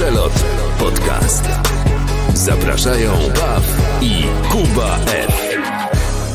[0.00, 0.44] Przelot
[0.78, 1.44] Podcast.
[2.34, 3.62] Zapraszają Baw
[4.02, 5.58] i Kuba F.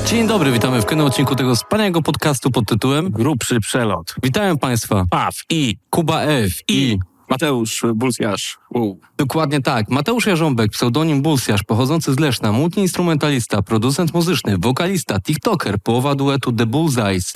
[0.05, 4.15] Dzień dobry, witamy w kolejnym odcinku tego wspaniałego podcastu pod tytułem Grubszy przelot.
[4.23, 6.99] Witają Państwa Paw i Kuba F i
[7.29, 8.57] Mateusz Bulsjasz.
[8.71, 8.99] Wow.
[9.17, 16.15] dokładnie tak, Mateusz Jarząbek, pseudonim Bulsjasz, pochodzący z Leszna, multiinstrumentalista, producent muzyczny, wokalista, tiktoker, połowa
[16.15, 17.33] duetu The Bullseyes.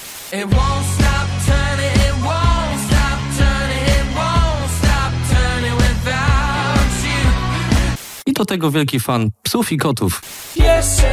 [8.39, 10.21] Do tego wielki fan psów i kotów.
[10.55, 11.03] Piesy,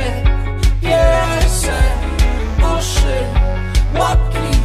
[0.83, 1.73] piesy,
[2.59, 3.17] uszy,
[3.99, 4.59] łapki.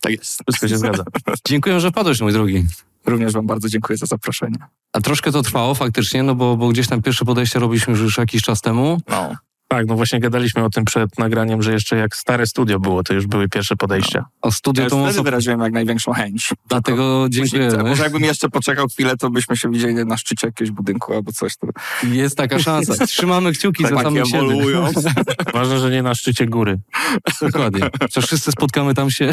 [0.00, 1.04] Tak jest, wszystko się zgadza.
[1.48, 2.66] Dziękuję, że padłeś, mój drogi.
[3.06, 4.56] Również wam bardzo dziękuję za zaproszenie.
[4.92, 8.42] A troszkę to trwało faktycznie, no bo, bo gdzieś tam pierwsze podejście robiliśmy już jakiś
[8.42, 9.00] czas temu.
[9.08, 9.34] No.
[9.72, 13.14] Tak, no właśnie gadaliśmy o tym przed nagraniem, że jeszcze jak stare studio było, to
[13.14, 14.24] już były pierwsze podejścia.
[14.42, 15.22] O studio Ja to mocno...
[15.22, 16.52] wyraziłem jak największą chęć.
[16.70, 17.82] Dlatego dziękujemy.
[17.82, 21.56] Może jakbym jeszcze poczekał chwilę, to byśmy się widzieli na szczycie jakiegoś budynku albo coś.
[21.56, 21.66] To...
[22.02, 23.06] Jest taka szansa.
[23.06, 24.66] Trzymamy kciuki za Tak samych siebie.
[25.54, 26.80] Ważne, że nie na szczycie góry.
[27.40, 27.90] Dokładnie.
[27.98, 29.24] Przecież wszyscy spotkamy tam się,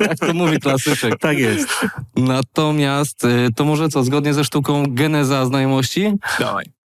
[0.00, 1.18] jak to mówi klasyczek.
[1.18, 1.68] Tak jest.
[2.16, 6.75] Natomiast y, to może co, zgodnie ze sztuką geneza znajomości, Dawaj.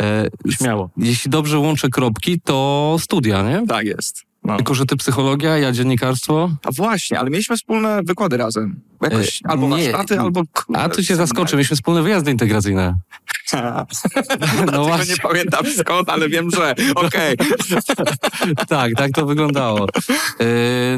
[0.00, 0.90] E, Śmiało.
[0.96, 3.66] jeśli dobrze łączę kropki, to studia, nie?
[3.66, 4.22] Tak jest.
[4.44, 4.56] No.
[4.56, 6.50] Tylko, że ty psychologia, ja dziennikarstwo.
[6.64, 8.80] A właśnie, ale mieliśmy wspólne wykłady razem.
[9.02, 9.92] Jakoś, E, albo nie.
[9.92, 10.42] warsztaty, albo...
[10.74, 12.94] A tu cię zaskoczę, mieliśmy wspólne wyjazdy integracyjne.
[13.52, 13.86] no
[14.72, 15.14] No właśnie.
[15.14, 17.36] nie pamiętam skąd, ale wiem, że okej.
[18.68, 19.86] tak, tak to wyglądało.
[20.40, 20.44] E,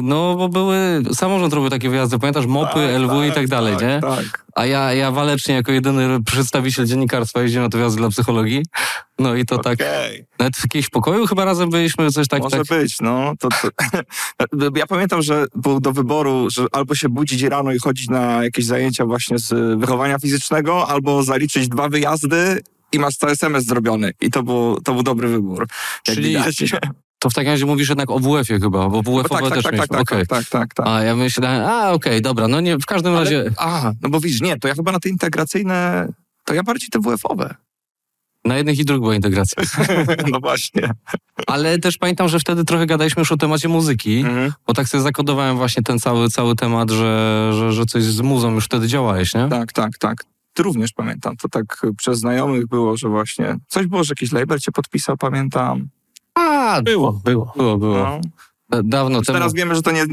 [0.03, 3.99] no, bo były, samorząd robił takie wyjazdy, pamiętasz, MOPy, LW i tak dalej, tak, nie?
[4.01, 4.45] Tak.
[4.55, 8.63] A ja, ja walecznie jako jedyny przedstawiciel dziennikarstwa jeździłem na te wyjazdy dla psychologii.
[9.19, 10.25] No i to tak, Okej.
[10.39, 12.67] nawet w jakimś pokoju chyba razem byliśmy, coś tak, Może tak.
[12.67, 13.33] być, no.
[13.39, 13.69] To, to...
[14.79, 18.65] ja pamiętam, że był do wyboru, że albo się budzić rano i chodzić na jakieś
[18.65, 24.11] zajęcia właśnie z wychowania fizycznego, albo zaliczyć dwa wyjazdy i masz cały semestr zrobiony.
[24.21, 25.67] I to, było, to był dobry wybór.
[26.03, 26.35] Czyli.
[27.21, 29.77] To w takim razie mówisz jednak o WF-ie chyba, bo WF tak, tak, też tak,
[29.77, 30.27] tak, tak, Okej.
[30.27, 30.87] tak, tak, tak.
[30.87, 34.19] A ja myślałem, a okej, dobra, no nie, w każdym Ale- razie A, no bo
[34.19, 36.07] widzisz, nie, to ja chyba na te integracyjne,
[36.45, 37.55] to ja bardziej te WF-owe.
[38.45, 39.63] Na jednych i drugich była integracja.
[40.31, 40.91] no właśnie.
[41.47, 44.53] Ale też pamiętam, że wtedy trochę gadaliśmy już o temacie muzyki, Mhm.
[44.67, 48.51] bo tak sobie zakodowałem właśnie ten cały, cały temat, że, że, że coś z muzą
[48.53, 49.47] już wtedy działałeś, nie?
[49.49, 50.23] Tak, tak, tak.
[50.53, 54.59] Ty również pamiętam, to tak przez znajomych było, że właśnie coś było, że jakiś label
[54.59, 55.89] cię podpisał, pamiętam.
[56.35, 57.53] A, Było, było.
[57.57, 57.97] było, było.
[57.97, 58.21] No.
[58.69, 59.39] Da- Dawno Już temu.
[59.39, 60.05] teraz wiemy, że to nie,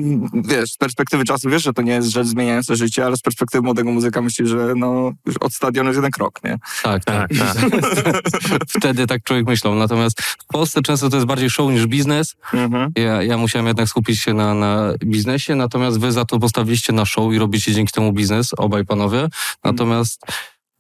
[0.45, 3.63] wiesz, z perspektywy czasu wiesz, że to nie jest rzecz zmieniająca życie, ale z perspektywy
[3.63, 6.59] młodego muzyka myślisz, że no, już od stadionu jest jeden krok, nie?
[6.83, 7.31] Tak, tak.
[7.39, 7.71] Tak,
[8.05, 8.23] tak.
[8.79, 9.75] Wtedy tak człowiek myślał.
[9.75, 12.37] Natomiast w Polsce często to jest bardziej show niż biznes.
[12.53, 12.93] Mhm.
[12.97, 17.05] Ja, ja musiałem jednak skupić się na, na biznesie, natomiast wy za to postawiliście na
[17.05, 19.29] show i robicie dzięki temu biznes, obaj panowie.
[19.65, 20.21] Natomiast,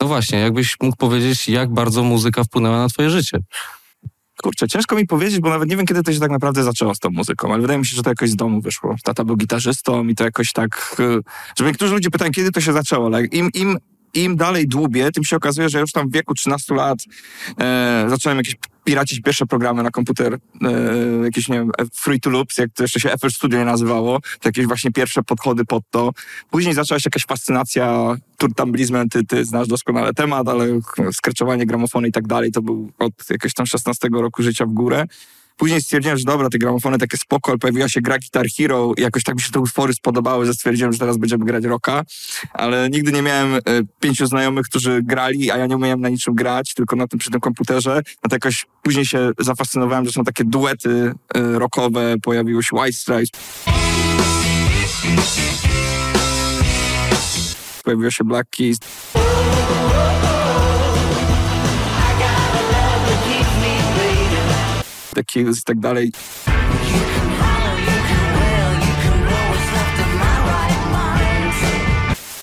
[0.01, 3.39] no właśnie, jakbyś mógł powiedzieć, jak bardzo muzyka wpłynęła na twoje życie.
[4.43, 6.99] Kurczę, ciężko mi powiedzieć, bo nawet nie wiem, kiedy to się tak naprawdę zaczęło z
[6.99, 8.95] tą muzyką, ale wydaje mi się, że to jakoś z domu wyszło.
[9.05, 10.97] Tata był gitarzystą i to jakoś tak...
[11.01, 11.23] y,
[11.59, 13.79] Że niektórzy ludzie pytają, kiedy to się zaczęło, ale im, im,
[14.15, 16.99] im dalej dłubię, tym się okazuje, że już tam w wieku 13 lat
[17.61, 20.71] e, zacząłem jakieś piracić pierwsze programy na komputer, e,
[21.25, 24.49] jakieś, nie wiem, Free to Loops, jak to jeszcze się FL Studio nie nazywało, to
[24.49, 26.11] jakieś właśnie pierwsze podchody pod to.
[26.51, 30.67] Później zaczęła się jakaś fascynacja turtamblizmem, ty, ty znasz doskonale temat, ale
[31.13, 35.05] skreczowanie gramofonu i tak dalej, to był od jakiegoś tam 16 roku życia w górę.
[35.57, 39.01] Później stwierdziłem, że dobra, te gramofony takie spoko, ale pojawiła się gra Guitar Hero i
[39.01, 42.03] jakoś tak mi się te utwory spodobały, że stwierdziłem, że teraz będziemy grać rocka,
[42.53, 43.61] ale nigdy nie miałem e,
[44.01, 47.31] pięciu znajomych, którzy grali, a ja nie umiałem na niczym grać, tylko na tym przy
[47.31, 48.03] tym komputerze.
[48.25, 52.93] No to jakoś później się zafascynowałem, że są takie duety e, rockowe, pojawiły się White
[52.93, 53.31] Stripes.
[57.85, 58.79] Pojawiło się Black Keys.
[65.17, 66.13] The Kills i tak dalej.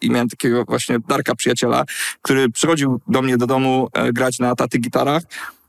[0.02, 1.84] I miałem takiego właśnie Darka przyjaciela,
[2.22, 5.24] który przychodził do mnie do domu e, grać na taty gitarach.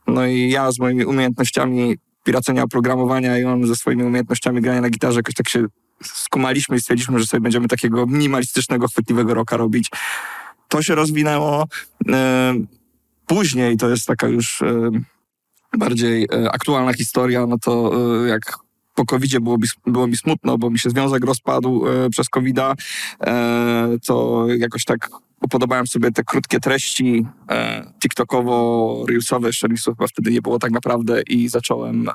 [0.07, 4.89] No i ja z moimi umiejętnościami piracenia oprogramowania i on ze swoimi umiejętnościami grania na
[4.89, 5.65] gitarze jakoś tak się
[6.03, 9.89] skumaliśmy i stwierdziliśmy, że sobie będziemy takiego minimalistycznego, chwytliwego rocka robić.
[10.67, 11.67] To się rozwinęło.
[12.09, 12.53] E,
[13.25, 14.91] później to jest taka już e,
[15.77, 17.91] bardziej e, aktualna historia, no to
[18.25, 18.57] e, jak
[18.95, 22.57] po covid było, mi- było mi smutno, bo mi się związek rozpadł e, przez covid
[24.05, 25.09] to jakoś tak
[25.41, 27.25] upodobałem sobie te krótkie treści
[28.03, 32.09] TikTokowo-reelsowe, jeszcze chyba wtedy nie było tak naprawdę i zacząłem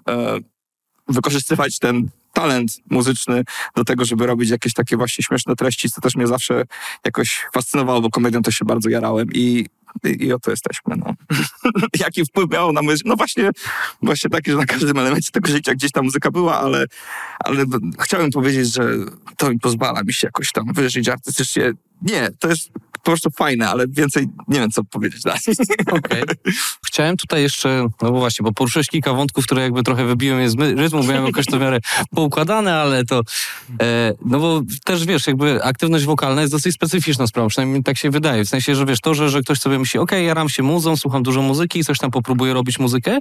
[1.08, 3.44] wykorzystywać ten talent muzyczny
[3.76, 6.64] do tego, żeby robić jakieś takie właśnie śmieszne treści, co też mnie zawsze
[7.04, 9.66] jakoś fascynowało, bo komedią też się bardzo jarałem i
[10.04, 11.14] i, i oto jesteśmy, no.
[12.00, 13.02] Jaki wpływ miało na myśl?
[13.06, 13.50] No właśnie,
[14.02, 16.86] właśnie taki, że na każdym elemencie tego życia gdzieś ta muzyka była, ale,
[17.44, 17.64] ale
[18.00, 18.84] chciałem powiedzieć, że
[19.36, 21.72] to mi pozwala mi się jakoś tam wyżyć artystycznie.
[22.02, 25.40] Nie, to jest po prostu fajne, ale więcej nie wiem, co powiedzieć dalej.
[25.92, 26.22] Okej.
[26.86, 30.50] Chciałem tutaj jeszcze, no bo właśnie, bo poruszyłeś kilka wątków, które jakby trochę wybiły mnie
[30.50, 31.78] z my- rytmu, miałem jakoś to w miarę
[32.14, 33.20] poukładane, ale to,
[33.82, 38.10] e, no bo też wiesz, jakby aktywność wokalna jest dosyć specyficzna sprawa, przynajmniej tak się
[38.10, 40.96] wydaje, w sensie, że wiesz, to, że, że ktoś sobie myśli, okej, jaram się muzą,
[40.96, 43.18] słucham dużo muzyki i coś tam popróbuję robić muzykę,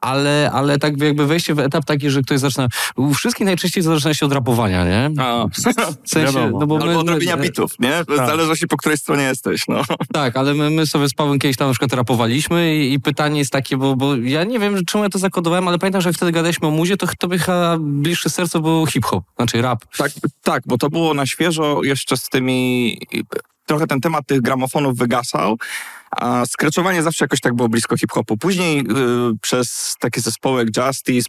[0.00, 4.14] ale, ale tak jakby wejście w etap taki, że ktoś zaczyna, u wszystkich najczęściej zaczyna
[4.14, 5.22] się od rapowania, nie?
[5.22, 6.58] A, W sensie, Wiadomo.
[6.60, 8.04] no bo albo od robienia my, bitów, nie?
[8.26, 9.82] Zależy się, po której stronie jesteś, no.
[10.12, 13.38] Tak, ale my, my sobie z Pawłem kiedyś tam na przykład rapowaliśmy i, i pytanie
[13.38, 16.16] jest takie, bo, bo ja nie wiem, czemu ja to zakodowałem, ale pamiętam, że jak
[16.16, 19.84] wtedy gadaliśmy o muzie, to tobie chyba bliższy sercu był hip-hop, znaczy rap.
[19.96, 20.12] Tak,
[20.42, 22.98] tak, bo to było na świeżo jeszcze z tymi...
[23.66, 25.58] Trochę ten temat tych gramofonów wygasał,
[26.10, 28.36] a skreczowanie zawsze jakoś tak było blisko hip-hopu.
[28.36, 28.84] Później y,
[29.40, 31.28] przez takie zespoły jak Justice,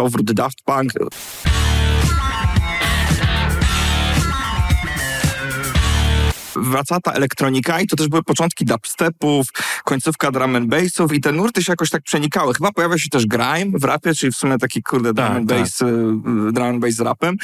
[0.00, 0.92] powrót Daft Punk,
[6.56, 9.46] wraca ta elektronika i to też były początki dubstepów,
[9.84, 12.54] końcówka drum and bassów i te nurty się jakoś tak przenikały.
[12.54, 15.48] Chyba pojawia się też grime w rapie, czyli w sumie taki kurde drum Tak, and
[15.48, 15.58] tak.
[15.58, 15.84] bass, y,
[16.52, 17.36] drum and bass z rapem.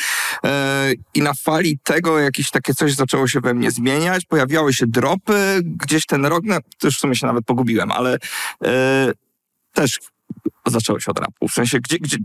[0.44, 4.86] E, I na fali tego jakieś takie coś zaczęło się we mnie zmieniać, pojawiały się
[4.86, 8.18] dropy, gdzieś ten rok, no to już w sumie się nawet pogubiłem, ale
[8.64, 9.12] e,
[9.72, 9.98] też
[10.66, 11.48] zaczęło się od rapu.
[11.48, 12.16] W sensie, gdzie, gdzie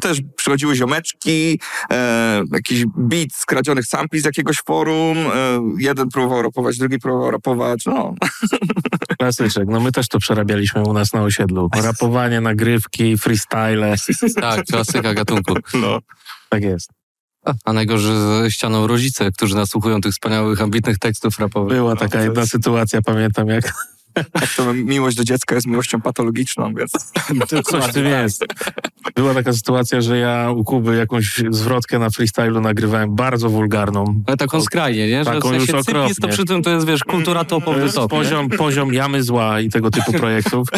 [0.00, 1.60] też przychodziły ziomeczki,
[1.90, 7.30] e, jakiś beat z kradzionych sampli z jakiegoś forum, e, jeden próbował rapować, drugi próbował
[7.30, 8.14] rapować, no.
[9.18, 9.64] Klasyczek.
[9.68, 11.68] No my też to przerabialiśmy u nas na osiedlu.
[11.82, 13.94] Rapowanie, nagrywki, freestyle.
[14.40, 15.54] Tak, klasyka gatunku.
[15.74, 15.98] no.
[16.48, 16.90] Tak jest.
[17.64, 21.78] A najgorzej ze ścianą rodzice, którzy nasłuchują tych wspaniałych, ambitnych tekstów rapowych.
[21.78, 23.72] Była No, taka jedna sytuacja, pamiętam jak
[24.40, 26.92] Jak to miłość do dziecka jest miłością patologiczną, więc...
[27.64, 28.44] coś w tym jest.
[29.14, 34.22] Była taka sytuacja, że ja u Kuby jakąś zwrotkę na freestylu nagrywałem bardzo wulgarną.
[34.26, 35.24] Ale taką skrajnie, nie?
[35.24, 36.28] Że w Taką już sensie to okropnie.
[36.28, 38.18] przy tym to jest, wiesz, kultura To topowy jest top, nie?
[38.18, 40.68] poziom, poziom jamy zła i tego typu projektów.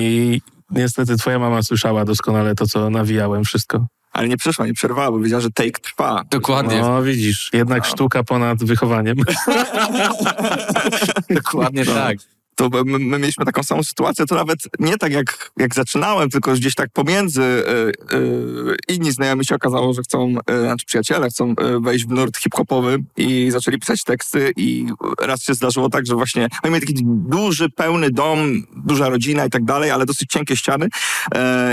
[0.00, 0.40] I
[0.70, 3.86] niestety twoja mama słyszała doskonale to, co nawijałem wszystko.
[4.12, 6.24] Ale nie przyszła, nie przerwała, bo wiedziała, że take trwa.
[6.30, 9.16] Dokładnie, No widzisz, jednak sztuka ponad wychowaniem.
[11.30, 12.18] dokładnie tak.
[12.60, 16.52] To my, my mieliśmy taką samą sytuację, to nawet nie tak jak, jak zaczynałem, tylko
[16.52, 21.54] gdzieś tak pomiędzy y, y, inni znajomi się okazało, że chcą, y, znaczy przyjaciele chcą
[21.80, 24.86] wejść w nurt hip-hopowy i zaczęli pisać teksty i
[25.20, 29.50] raz się zdarzyło tak, że właśnie oni mieli taki duży, pełny dom, duża rodzina i
[29.50, 30.88] tak dalej, ale dosyć cienkie ściany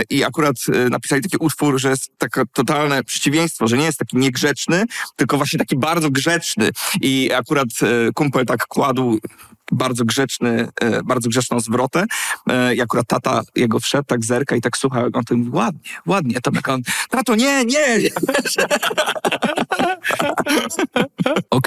[0.09, 0.55] i akurat
[0.89, 4.85] napisali taki utwór, że jest takie totalne przeciwieństwo, że nie jest taki niegrzeczny,
[5.15, 6.69] tylko właśnie taki bardzo grzeczny.
[7.01, 7.67] I akurat
[8.13, 9.19] kumpel tak kładł
[9.71, 12.05] bardzo grzeczny, e, bardzo grzeczną zwrotę.
[12.49, 15.79] E, I akurat tata jego wszedł, tak zerka i tak słucha, on to mówi, ładnie,
[16.05, 16.41] ładnie.
[16.41, 17.97] To jak on, tato, nie, nie!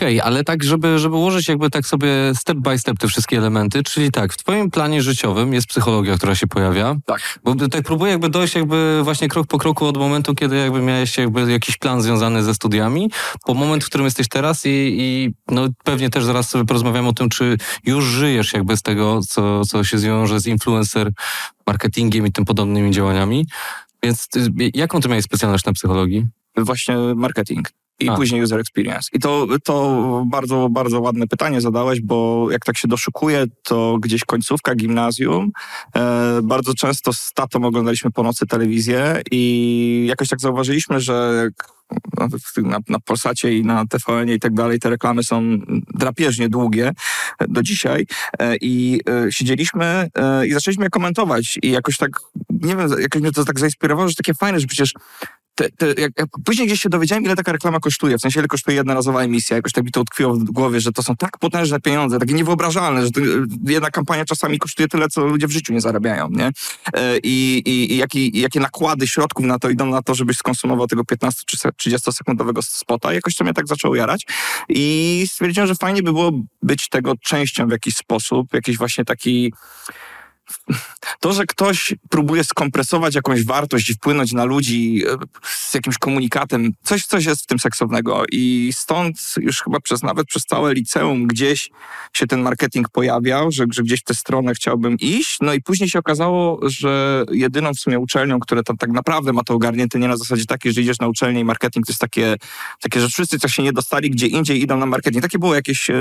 [0.00, 3.82] Okej, ale tak, żeby, żeby ułożyć jakby tak sobie step by step te wszystkie elementy,
[3.82, 7.38] czyli tak, w twoim planie życiowym jest psychologia, która się pojawia, Tak.
[7.44, 11.18] bo tak próbuję jakby dojść jakby właśnie krok po kroku od momentu, kiedy jakby miałeś
[11.18, 13.10] jakby jakiś plan związany ze studiami,
[13.44, 17.12] po moment, w którym jesteś teraz i, i no pewnie też zaraz sobie porozmawiamy o
[17.12, 21.10] tym, czy już żyjesz jakby z tego, co, co się wiąże z influencer
[21.66, 23.46] marketingiem i tym podobnymi działaniami.
[24.02, 26.26] Więc ty, jaką ty miałeś specjalność na psychologii?
[26.56, 27.68] Właśnie marketing.
[28.00, 28.16] I A.
[28.16, 29.08] później user experience.
[29.12, 34.24] I to, to bardzo, bardzo ładne pytanie zadałeś, bo jak tak się doszukuję, to gdzieś
[34.24, 35.50] końcówka gimnazjum.
[35.96, 41.48] E, bardzo często z tatą oglądaliśmy po nocy telewizję i jakoś tak zauważyliśmy, że
[42.56, 45.42] na, na Polsacie i na TVN i tak dalej te reklamy są
[45.94, 46.92] drapieżnie długie
[47.38, 48.06] e, do dzisiaj
[48.38, 50.08] E, i e, siedzieliśmy
[50.46, 52.10] i zaczęliśmy je komentować i jakoś tak,
[52.50, 54.94] nie wiem, jakoś mnie to tak zainspirowało, że takie fajne, że przecież
[55.60, 56.12] te, te, jak,
[56.44, 59.72] później gdzieś się dowiedziałem, ile taka reklama kosztuje, w sensie ile kosztuje jednorazowa emisja, jakoś
[59.72, 63.10] tak mi to utkwiło w głowie, że to są tak potężne pieniądze, takie niewyobrażalne, że
[63.10, 63.20] to,
[63.66, 66.50] jedna kampania czasami kosztuje tyle, co ludzie w życiu nie zarabiają, nie?
[66.94, 70.86] E, I, i, i, jakie, jakie nakłady środków na to idą na to, żebyś skonsumował
[70.86, 73.12] tego 15 czy 30 sekundowego spota.
[73.12, 74.26] Jakoś to mnie tak zaczęło jarać
[74.68, 79.52] i stwierdziłem, że fajnie by było być tego częścią w jakiś sposób, jakiś właśnie taki
[81.20, 86.72] to, że ktoś próbuje skompresować jakąś wartość i wpłynąć na ludzi e, z jakimś komunikatem,
[86.82, 91.26] coś, coś jest w tym seksownego i stąd już chyba przez nawet przez całe liceum
[91.26, 91.70] gdzieś
[92.12, 95.90] się ten marketing pojawiał, że, że gdzieś w tę stronę chciałbym iść, no i później
[95.90, 100.08] się okazało, że jedyną w sumie uczelnią, która tam tak naprawdę ma to ogarnięte nie
[100.08, 102.36] na zasadzie takiej, że idziesz na uczelnię i marketing to jest takie,
[102.80, 105.22] takie że wszyscy co się nie dostali gdzie indziej idą na marketing.
[105.22, 105.90] Takie było jakieś...
[105.90, 105.94] e,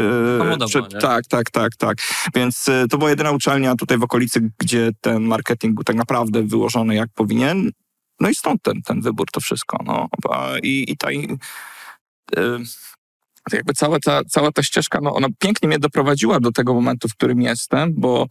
[0.93, 0.99] nie?
[0.99, 1.97] tak, tak, tak, tak.
[2.35, 6.43] Więc e, to była jedyna uczelnia tutaj w okolicy, gdzie ten marketing był tak naprawdę
[6.43, 7.71] wyłożony jak powinien.
[8.19, 9.77] No i stąd ten, ten wybór, to wszystko.
[9.85, 10.07] No.
[10.63, 11.11] I, i ta...
[11.11, 11.37] i,
[13.49, 17.07] to jakby cała ta, cała ta ścieżka, no ona pięknie mnie doprowadziła do tego momentu,
[17.07, 18.27] w którym jestem, bo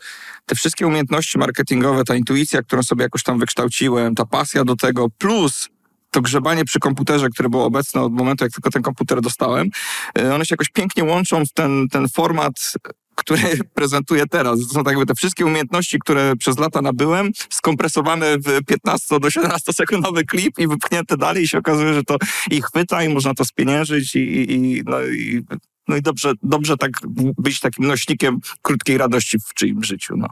[0.46, 5.08] te wszystkie umiejętności marketingowe, ta intuicja, którą sobie jakoś tam wykształciłem, ta pasja do tego,
[5.18, 5.68] plus
[6.10, 9.70] to grzebanie przy komputerze, które było obecne od momentu, jak tylko ten komputer dostałem,
[10.18, 12.72] e, one się jakoś pięknie łączą w ten, ten format,
[13.18, 13.42] który
[13.74, 14.60] prezentuję teraz.
[14.60, 19.30] To są tak jakby te wszystkie umiejętności, które przez lata nabyłem, skompresowane w 15 do
[19.30, 22.16] 17 sekundowy klip i wypchnięte dalej i się okazuje, że to
[22.50, 25.44] i chwyta i można to spieniężyć i, i, i, no, i,
[25.88, 26.90] no i dobrze, dobrze tak
[27.38, 30.14] być takim nośnikiem krótkiej radości w czyimś życiu.
[30.16, 30.28] No.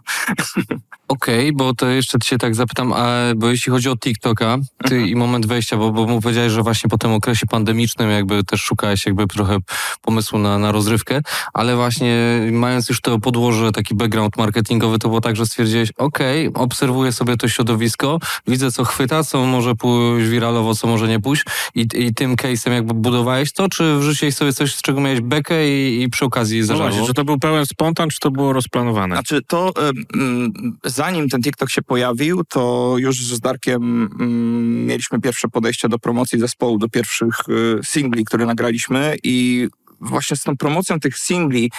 [1.09, 5.09] Okej, bo to jeszcze cię tak zapytam, a, bo jeśli chodzi o TikToka ty Mhm.
[5.11, 8.61] i moment wejścia, bo, bo mu powiedziałeś, że właśnie po tym okresie pandemicznym jakby też
[8.63, 9.59] szukałeś jakby trochę
[10.03, 11.21] pomysłu na, na rozrywkę,
[11.55, 12.17] ale właśnie
[12.53, 17.37] mając już to podłoże, taki background marketingowy, to było tak, że stwierdziłeś, okej, obserwuję sobie
[17.37, 21.45] to środowisko, widzę co chwyta, co może pójść wiralowo, co może nie pójść
[21.75, 25.69] i, i tym case'em jakby budowałeś to, czy wrzuciłeś sobie coś, z czego miałeś bekę
[25.69, 26.89] i, i przy okazji No zażarło?
[26.91, 29.15] właśnie, czy to był pełen spontan, czy to było rozplanowane?
[29.15, 30.53] Znaczy to, em, mm,
[30.97, 36.41] zanim ten TikTok się pojawił, to już z Darkiem mm, mieliśmy pierwsze podejście do promocji
[36.41, 39.69] zespołu, do pierwszych y, singli, które nagraliśmy i
[40.01, 41.71] właśnie z tą promocją tych singli,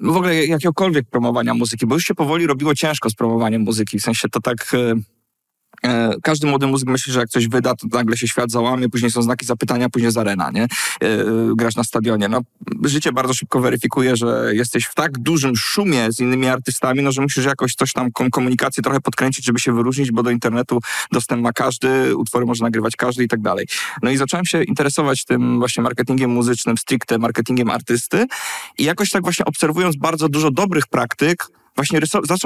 [0.00, 4.02] w ogóle jakiegokolwiek promowania muzyki, bo już się powoli robiło ciężko z promowaniem muzyki, w
[4.02, 4.74] sensie to tak...
[4.74, 5.19] E,
[6.22, 9.22] każdy młody muzyk myśli, że jak coś wyda, to nagle się świat załamie, później są
[9.22, 10.62] znaki zapytania, później jest arena, nie?
[10.62, 10.66] E,
[11.06, 12.28] e, grasz na stadionie.
[12.28, 12.40] No,
[12.84, 17.22] życie bardzo szybko weryfikuje, że jesteś w tak dużym szumie z innymi artystami, no, że
[17.22, 20.78] musisz jakoś coś tam, kom- komunikację trochę podkręcić, żeby się wyróżnić, bo do internetu
[21.12, 23.66] dostęp ma każdy, utwory może nagrywać każdy i tak dalej.
[24.02, 28.26] No i zacząłem się interesować tym właśnie marketingiem muzycznym, stricte marketingiem artysty
[28.78, 31.46] i jakoś tak właśnie obserwując bardzo dużo dobrych praktyk,
[31.80, 32.00] właśnie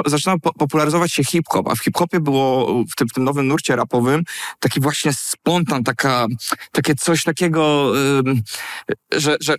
[0.07, 3.77] zaczynał po, popularyzować się hip-hop, a w hip-hopie było w tym, w tym nowym nurcie
[3.77, 4.23] rapowym
[4.59, 6.27] taki właśnie spontan, taka,
[6.73, 8.43] takie coś takiego, ym,
[9.13, 9.55] że, że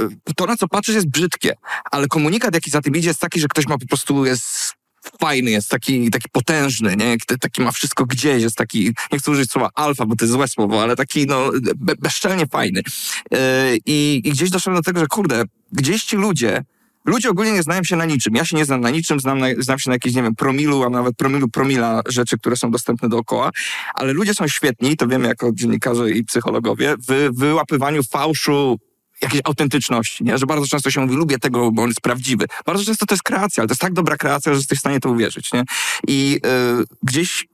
[0.00, 1.54] y, to na co patrzysz jest brzydkie,
[1.90, 4.74] ale komunikat jaki za tym idzie jest taki, że ktoś ma po prostu jest
[5.20, 7.16] fajny, jest taki, taki potężny, nie?
[7.40, 10.48] Taki ma wszystko gdzieś, jest taki, nie chcę użyć słowa alfa, bo to jest złe
[10.48, 12.82] słowo, ale taki no be, bezczelnie fajny.
[13.30, 13.38] Yy,
[13.86, 16.64] I, I gdzieś doszedłem do tego, że kurde, gdzieś ci ludzie,
[17.04, 18.34] ludzie ogólnie nie znają się na niczym.
[18.34, 20.82] Ja się nie znam na niczym, znam, na, znam się na jakieś, nie wiem, promilu,
[20.84, 23.50] a nawet promilu, promila rzeczy, które są dostępne dookoła,
[23.94, 28.78] ale ludzie są świetni, to wiemy jako dziennikarze i psychologowie, w wyłapywaniu fałszu
[29.22, 30.38] jakiejś autentyczności, nie?
[30.38, 32.46] że bardzo często się mówi, lubię tego, bo on jest prawdziwy.
[32.66, 35.00] Bardzo często to jest kreacja, ale to jest tak dobra kreacja, że jesteś w stanie
[35.00, 35.52] to uwierzyć.
[35.52, 35.64] Nie?
[36.08, 36.40] I
[36.80, 37.46] y, gdzieś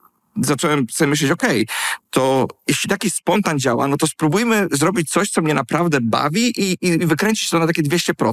[0.42, 1.66] zacząłem sobie myśleć, okej,
[2.10, 6.76] to jeśli taki spontan działa, no to spróbujmy zrobić coś, co mnie naprawdę bawi i,
[6.80, 8.32] i wykręcić to na takie 200%.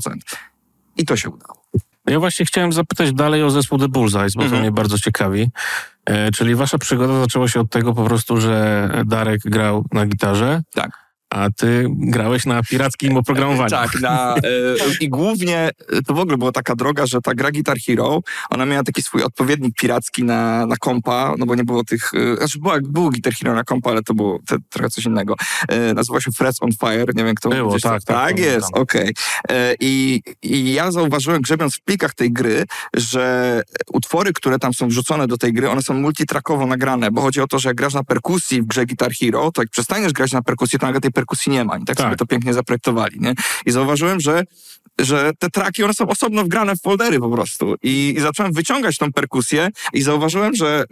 [0.98, 1.64] I to się udało.
[2.08, 4.62] Ja właśnie chciałem zapytać dalej o zespół The Bullseyes, bo to Mhm.
[4.62, 5.52] mnie bardzo ciekawi.
[6.06, 10.62] E, czyli wasza przygoda zaczęła się od tego po prostu, że Darek grał na gitarze,
[10.74, 11.03] Tak.
[11.34, 13.70] A ty grałeś na pirackim oprogramowaniu.
[13.70, 14.42] Tak, na, y,
[15.02, 15.70] i głównie
[16.08, 19.24] to w ogóle była taka droga, że ta gra Guitar Hero, ona miała taki swój
[19.24, 23.54] odpowiednik piracki na, na kompa, no bo nie było tych, znaczy była, było Guitar Hero
[23.56, 25.36] na kompa, ale to było te, trochę coś innego.
[25.96, 28.46] Nazywa się Frets on Fire, nie wiem kto Było, gdzieś- tak, tak, Tak pamiętam.
[28.46, 29.10] jest, okej.
[29.10, 33.62] Y, I, I ja zauważyłem, grzebiąc w plikach tej gry, że
[33.94, 37.48] utwory, które tam są wrzucone do tej gry, one są multitrackowo nagrane, bo chodzi o
[37.48, 40.42] to, że jak grasz na perkusji w grze Guitar Hero, to jak przestaniesz grać na
[40.42, 41.78] perkusji, to nagle tej perkusji nie ma.
[41.78, 42.06] I tak, Tak.
[42.06, 43.34] sobie to pięknie zaprojektowali, nie?
[43.66, 44.44] I zauważyłem, że
[45.00, 47.76] że te traki, one są osobno wgrane w foldery po prostu.
[47.84, 50.88] I, i zacząłem wyciągać tą perkusję i zauważyłem, że y,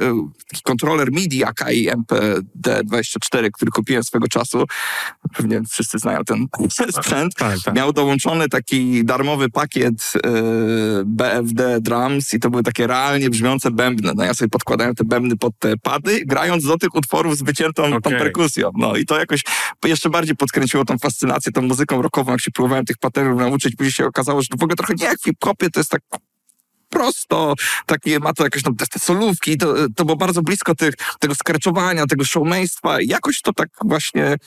[0.48, 4.66] taki kontroler MIDI AKI MPD24, który kupiłem swego czasu,
[5.38, 6.48] pewnie wszyscy znają ten
[6.92, 7.76] sprzęt, Tak, tak.
[7.76, 10.20] Miał dołączony taki darmowy pakiet y,
[11.06, 14.12] BFD Drums i to były takie realnie brzmiące bębny.
[14.16, 17.84] No ja sobie podkładałem te bębny pod te pady, grając do tych utworów z wyciętą
[17.84, 18.20] tą Okej.
[18.20, 18.72] perkusją.
[18.78, 19.44] No i to jakoś
[19.86, 23.76] jeszcze bardziej podkręciło tą fascynację tą muzyką rockową, jak się próbowałem tych patternów nauczyć.
[23.76, 26.02] Później się okazało, że w ogóle trochę nie jak w hip-hopie, to jest tak
[26.90, 27.54] prosto,
[27.86, 31.36] takie ma to jakieś tam te, te solówki, to, to było bardzo blisko tych, tego
[31.36, 34.38] skreczowania, tego showmeństwa i jakoś to tak właśnie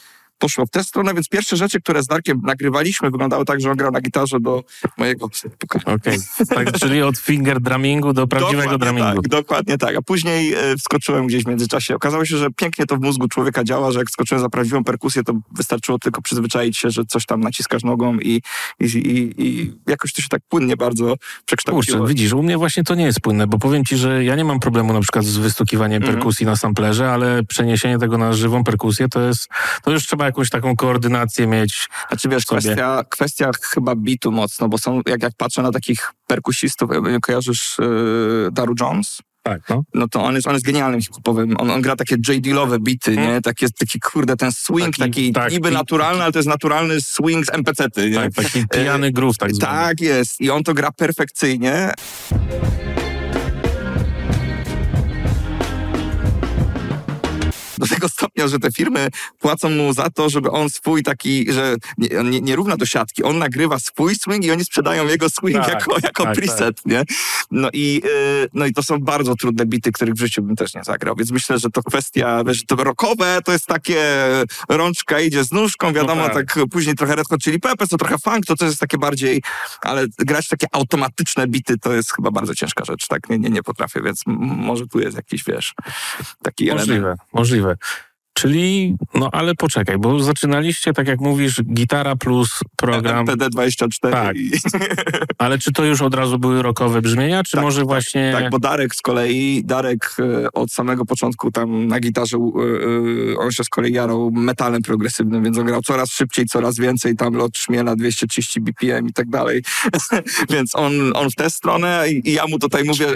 [0.44, 3.76] poszło w tę stronę, więc pierwsze rzeczy, które z Darkiem nagrywaliśmy, wyglądały tak, że on
[3.76, 4.64] grał na gitarze do
[4.98, 5.78] mojego puka.
[5.84, 9.22] Okej, tak, czyli od finger drummingu do prawdziwego dokładnie drummingu.
[9.22, 9.96] tak, dokładnie tak.
[9.96, 11.94] A później e, wskoczyłem gdzieś w międzyczasie.
[11.94, 15.22] Okazało się, że pięknie to w mózgu człowieka działa, że jak skoczyłem za prawdziwą perkusję,
[15.22, 18.42] to wystarczyło tylko przyzwyczaić się, że coś tam naciskasz nogą i,
[18.80, 21.14] i, i, i jakoś to się tak płynnie bardzo
[21.46, 21.98] przekształciło.
[21.98, 24.44] Kurczę, widzisz, u mnie właśnie to nie jest płynne, bo powiem ci, że ja nie
[24.44, 26.14] mam problemu na przykład z wystukiwaniem Mhm.
[26.14, 29.48] perkusji na samplerze, ale przeniesienie tego na żywą perkusję to jest,
[29.82, 31.88] to już trzeba jakąś taką koordynację mieć.
[32.08, 36.90] Znaczy wiesz, kwestia, kwestia chyba bitu mocno, bo są, jak, jak patrzę na takich perkusistów,
[37.22, 37.84] kojarzysz e,
[38.52, 39.18] Daru Jones?
[39.42, 39.84] Tak, no.
[39.94, 41.54] No to on jest, on jest genialnym hip-hopowym.
[41.58, 43.40] On, on gra takie J.D.lowe bity, nie?
[43.40, 47.46] Takie, taki kurde, ten swing, Taki- taki, tak, niby naturalny, ale to jest naturalny swing
[47.46, 48.16] z MPC-ty, nie?
[48.16, 49.72] Tak, taki pijany groove tak zwany.
[49.88, 50.40] Tak jest.
[50.40, 51.92] I on to gra perfekcyjnie.
[58.04, 59.08] Tego stopnia, że te firmy
[59.38, 63.22] płacą mu za to, żeby on swój taki, że nie, nie, nie równa do siatki.
[63.22, 67.02] On nagrywa swój swing i oni sprzedają jego swing Tak, jako, jako tak, preset, nie?
[67.50, 70.74] No i, yy, no i to są bardzo trudne bity, których w życiu bym też
[70.74, 71.14] nie zagrał.
[71.16, 74.02] Więc myślę, że to kwestia, wiesz, to rockowe to jest takie
[74.68, 76.54] rączka idzie z nóżką, wiadomo, No tak.
[76.54, 79.42] tak później trochę Red Hot Chili Peppers, to trochę funk, to też jest takie bardziej,
[79.80, 83.30] ale grać takie automatyczne bity to jest chyba bardzo ciężka rzecz, tak?
[83.30, 85.74] Nie, nie, nie potrafię, więc może tu jest jakiś, wiesz,
[86.42, 86.88] taki element.
[86.88, 87.76] Możliwe, możliwe.
[88.34, 94.36] Czyli, no ale poczekaj, bo zaczynaliście, tak jak mówisz, gitara plus program, MPD24 Tak.
[94.36, 94.50] i...
[95.38, 98.32] ale czy to już od razu były rockowe brzmienia, czy Tak, może właśnie...
[98.32, 103.38] Tak, bo Darek z kolei, Darek e, od samego początku tam na gitarze, e, e,
[103.38, 107.34] on się z kolei jarał metalem progresywnym, więc on grał coraz szybciej, coraz więcej, tam
[107.34, 109.62] lot szmiela 230 BPM i tak dalej,
[110.52, 113.06] więc on, on w tę stronę i, i ja mu tutaj mówię,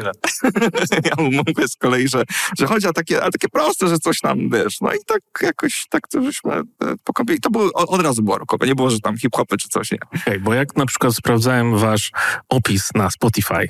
[1.11, 2.23] ja mu mówię z kolei, że,
[2.59, 5.87] że chodzi o takie, a takie proste, że coś tam, wiesz, no i tak jakoś,
[5.91, 6.63] tak to żeśmy e,
[7.05, 7.41] pokąpili.
[7.41, 9.99] To było, od razu było rockowe, nie było, że tam hip-hopy czy coś, nie.
[10.17, 12.13] Okej, bo jak na przykład sprawdzałem wasz
[12.49, 13.67] opis na Spotify,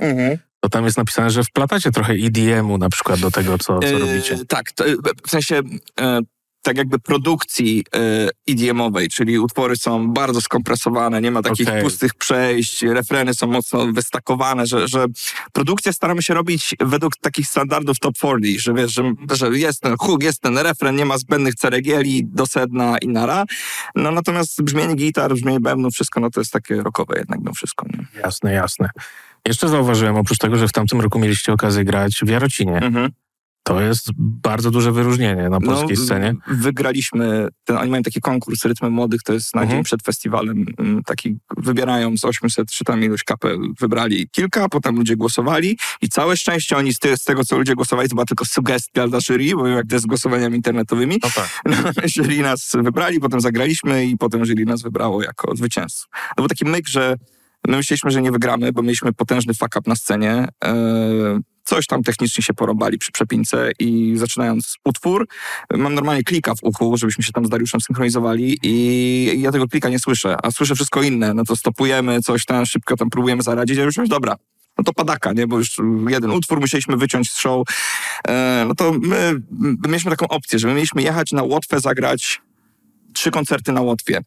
[0.61, 3.99] to tam jest napisane, że wplatacie trochę EDM-u na przykład do tego, co, co E,
[3.99, 4.39] robicie.
[4.49, 4.95] Tak, to, e,
[5.27, 5.61] w sensie
[6.01, 6.21] e,
[6.63, 11.83] tak jakby produkcji e, EDM-owej, czyli utwory są bardzo skompresowane, nie ma takich Okej.
[11.83, 15.07] pustych przejść, refreny są mocno wystakowane, że, że
[15.53, 19.97] produkcję staramy się robić według takich standardów top 40, że wiesz, że, że jest ten
[20.01, 23.45] hook, jest ten refren, nie ma zbędnych ceregieli do sedna i nara.
[23.95, 27.87] No natomiast brzmienie gitar, brzmienie bębnu, wszystko, no to jest takie rockowe jednak mimo wszystko.
[27.87, 28.21] Nie?
[28.21, 28.91] Jasne, jasne.
[29.47, 32.77] Jeszcze zauważyłem, oprócz tego, że w tamtym roku mieliście okazję grać w Jarocinie.
[32.77, 33.11] Mhm.
[33.69, 36.35] To jest bardzo duże wyróżnienie na polskiej No, scenie.
[36.47, 39.77] Wygraliśmy, ten, oni mają taki konkurs Rytmy Młodych, to jest na Mhm.
[39.79, 40.67] dzień przed festiwalem.
[40.79, 46.09] mm, Taki wybierają z 800 czy tam iluś kapel, wybrali kilka, potem ludzie głosowali i
[46.09, 49.19] całe szczęście oni z, te, z tego, co ludzie głosowali, to była tylko sugestia dla
[49.21, 51.19] jury, bo jak to jest z głosowaniami internetowymi.
[51.23, 51.49] No tak.
[51.85, 56.09] No, jury nas wybrali, potem zagraliśmy i potem jury nas wybrało jako zwycięzców.
[56.37, 57.17] To był taki myk, że
[57.69, 60.49] my myśleliśmy, że nie wygramy, bo mieliśmy potężny fuck up na scenie.
[60.65, 60.75] E,
[61.69, 65.29] coś tam technicznie się porąbali przy przepince i zaczynając utwór,
[65.75, 69.89] mam normalnie klika w uchu, żebyśmy się tam z Dariuszem synchronizowali i ja tego klika
[69.89, 71.35] nie słyszę, a słyszę wszystko inne.
[71.35, 74.37] No to stopujemy, coś tam szybko tam próbujemy zaradzić, a już już dobra.
[74.79, 75.47] No to padaka, nie?
[75.47, 75.77] Bo już
[76.09, 77.69] jeden utwór musieliśmy wyciąć z show.
[78.29, 82.41] E, no to my, my mieliśmy taką opcję, że my mieliśmy jechać na Łotwę zagrać
[83.13, 84.21] trzy koncerty na Łotwie.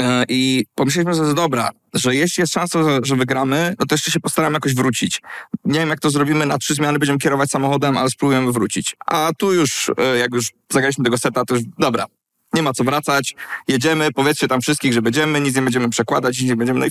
[0.00, 4.10] E, I pomyśleliśmy, że dobra, że jeśli jest szansa, że, że wygramy, no to jeszcze
[4.10, 5.22] się postaramy jakoś wrócić.
[5.64, 8.96] Nie wiem, jak to zrobimy, na trzy zmiany będziemy kierować samochodem, ale spróbujemy wrócić.
[9.06, 12.06] A tu już, e, jak już zagraliśmy tego seta, to już dobra,
[12.52, 13.34] nie ma co wracać,
[13.68, 16.80] jedziemy, powiedzcie tam wszystkich, że będziemy, nic nie będziemy przekładać, nic nie będziemy.
[16.80, 16.90] No i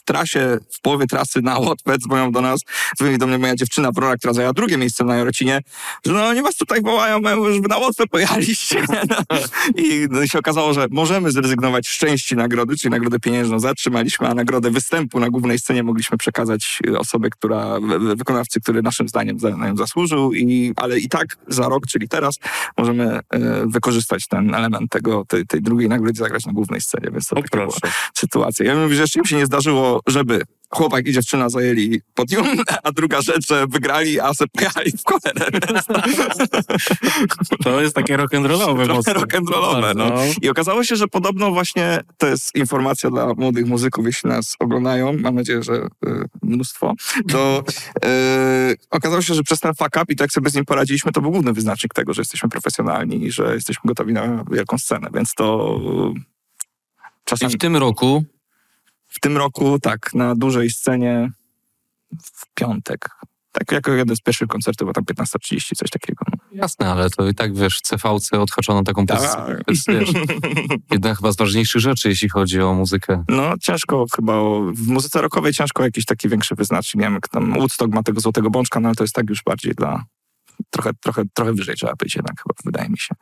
[0.00, 2.60] w, trasie, w połowie trasy na Łotwę dzwonią do nas,
[2.98, 5.60] dzwoni do mnie moja dziewczyna Wrona, która zajęła drugie miejsce na Jarocinie,
[6.06, 7.20] że no oni was tutaj wołają,
[7.52, 8.82] żeby na Łotwę pojechaliście.
[9.10, 9.36] No.
[9.76, 14.34] I no, się okazało, że możemy zrezygnować z części nagrody, czyli nagrodę pieniężną zatrzymaliśmy, a
[14.34, 19.08] nagrodę występu na głównej scenie mogliśmy przekazać y, osobie, która, wy- wy- wykonawcy, który naszym
[19.08, 22.34] zdaniem na nią zasłużył, i, ale i tak za rok, czyli teraz,
[22.78, 23.20] możemy e,
[23.66, 27.36] wykorzystać ten element tego, tej, tej drugiej nagrody i zagrać na głównej scenie, więc to
[27.36, 27.78] O, taka była
[28.14, 28.66] sytuacja.
[28.66, 32.46] Ja mówię, że jeszcze im się nie zdarzyło, żeby chłopak i dziewczyna zajęli podium,
[32.84, 35.04] a druga rzecz, że wygrali, a se pojechali w.
[35.52, 35.86] Więc
[37.64, 39.12] To jest takie rock'n'rollowe mocno.
[39.12, 40.14] rock'n'rollowe, no.
[40.42, 45.12] I okazało się, że podobno właśnie to jest informacja dla młodych muzyków, jeśli nas oglądają,
[45.12, 45.88] mam nadzieję, że y,
[46.42, 46.94] mnóstwo,
[47.28, 47.62] to
[48.04, 51.20] y, okazało się, że przez ten fuck up i tak sobie z nim poradziliśmy, to
[51.20, 55.34] był główny wyznacznik tego, że jesteśmy profesjonalni i że jesteśmy gotowi na wielką scenę, więc
[55.34, 55.76] to
[56.16, 58.24] y, I czasami w tym roku
[59.10, 61.30] w tym roku, tak, na dużej scenie
[62.22, 63.08] w piątek.
[63.52, 66.24] Tak jako jeden z pierwszych koncertów, bo tam 15.30, coś takiego.
[66.32, 66.38] No.
[66.52, 69.36] Jasne, ale to i tak, wiesz, w CVC odhaczono taką pozycję.
[69.36, 69.64] Tak.
[69.64, 70.10] To jest, wiesz,
[70.92, 73.24] jedna chyba z ważniejszych rzeczy, jeśli chodzi o muzykę.
[73.28, 77.00] No ciężko chyba, o, w muzyce rockowej ciężko jakiś taki większy wyznacznik.
[77.00, 79.42] Nie wiem, jak tam Woodstock ma tego złotego bączka, no ale to jest tak już
[79.42, 80.04] bardziej dla...
[80.70, 83.14] Trochę, trochę, trochę wyżej trzeba być jednak chyba, wydaje mi się.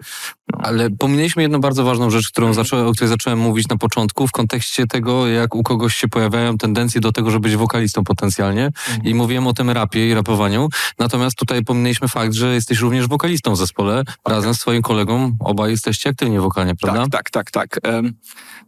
[0.53, 4.33] Ale pominęliśmy jedną bardzo ważną rzecz, którą zaczą, o której zacząłem mówić na początku, w
[4.33, 8.70] kontekście tego, jak u kogoś się pojawiają tendencje do tego, żeby być wokalistą potencjalnie.
[9.05, 10.68] I mówiłem o tym rapie i rapowaniu.
[10.98, 14.03] Natomiast tutaj pominęliśmy fakt, że jesteś również wokalistą w zespole.
[14.29, 17.07] Razem z swoim kolegą obaj jesteście aktywnie wokalnie, prawda?
[17.09, 17.92] Tak, tak, tak, tak.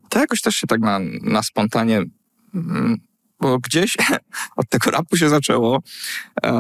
[0.09, 2.03] To jakoś też się tak na, na spontanie,
[2.55, 3.01] mm,
[3.41, 3.97] bo gdzieś
[4.57, 5.83] od tego rapu się zaczęło,
[6.45, 6.51] e,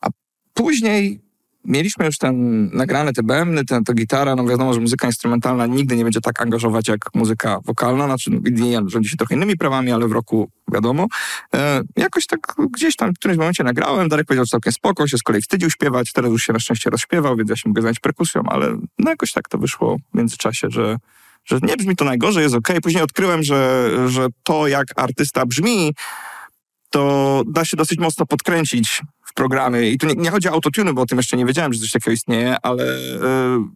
[0.00, 0.08] a
[0.54, 1.25] później
[1.66, 5.96] mieliśmy już ten nagrane te bębny, ten, to gitara, no wiadomo, że muzyka instrumentalna nigdy
[5.96, 9.92] nie będzie tak angażować jak muzyka wokalna, znaczy no, IDM rządzi się trochę innymi prawami,
[9.92, 11.06] ale w roku wiadomo.
[11.54, 15.22] E, jakoś tak gdzieś tam w którymś momencie nagrałem, Darek powiedział, całkiem spoko, się z
[15.22, 18.42] kolei wstydził śpiewać, teraz już się na szczęście rozśpiewał, więc ja się mogę zająć perkusją,
[18.46, 20.96] ale no jakoś tak to wyszło w międzyczasie, że
[21.44, 22.80] że nie brzmi to najgorzej, jest okej.
[22.80, 25.94] Później odkryłem, że, że to, jak artysta brzmi,
[26.90, 29.02] to da się dosyć mocno podkręcić
[29.36, 29.90] w programie.
[29.90, 31.92] I tu nie, nie chodzi o autotune, bo o tym jeszcze nie wiedziałem, że coś
[31.92, 33.18] takiego istnieje, ale y,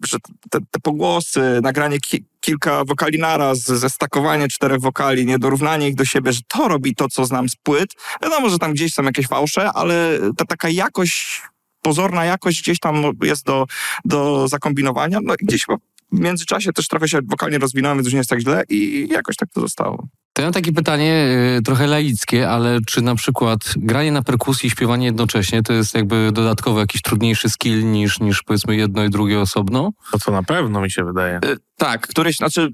[0.07, 0.18] że
[0.51, 6.33] te, te pogłosy, nagranie ki, kilka wokali naraz, zestakowanie czterech wokali, niedorównanie ich do siebie,
[6.33, 7.90] że to robi to, co znam z płyt.
[8.23, 11.42] Wiadomo, że tam gdzieś są jakieś fałsze, ale ta taka jakość,
[11.83, 13.66] pozorna jakość gdzieś tam jest do,
[14.05, 15.18] do zakombinowania.
[15.23, 15.66] No i gdzieś
[16.12, 19.37] w międzyczasie też trochę się wokalnie rozwinąłem, więc już nie jest tak źle i jakoś
[19.37, 20.09] tak to zostało.
[20.33, 21.27] To ja mam takie pytanie
[21.59, 25.95] y, trochę laickie, ale czy na przykład granie na perkusji i śpiewanie jednocześnie to jest
[25.95, 29.90] jakby dodatkowo jakiś trudniejszy skill niż, niż powiedzmy jedno i drugie osobno?
[30.12, 31.37] To co na pewno mi się wydaje.
[31.45, 32.69] Y, Tak, któryś, znaczy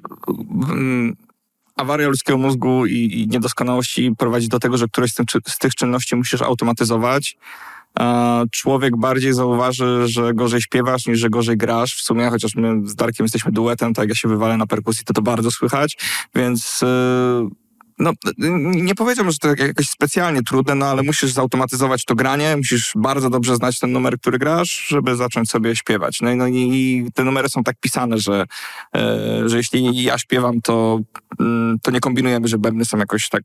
[0.70, 1.16] mm,
[1.76, 5.58] awaria ludzkiego mózgu i, i niedoskonałości prowadzi do tego, że któreś z, tym, czy- z
[5.58, 7.36] tych czynności musisz automatyzować.
[8.50, 11.94] Człowiek bardziej zauważy, że gorzej śpiewasz niż że gorzej grasz.
[11.94, 15.04] W sumie, chociaż my z Darkiem jesteśmy duetem, tak jak ja się wywalę na perkusji,
[15.04, 15.96] to to bardzo słychać,
[16.34, 16.86] więc y,
[17.98, 18.12] no,
[18.58, 22.92] nie powiedziałbym, że to jak- jakoś specjalnie trudne, no ale musisz zautomatyzować to granie, musisz
[22.96, 26.20] bardzo dobrze znać ten numer, który grasz, żeby zacząć sobie śpiewać.
[26.20, 28.44] No i, no i te numery są tak pisane, że,
[28.96, 30.98] e, że jeśli ja śpiewam, to,
[31.40, 33.42] mm, to nie kombinujemy, że bębny są jakoś tak...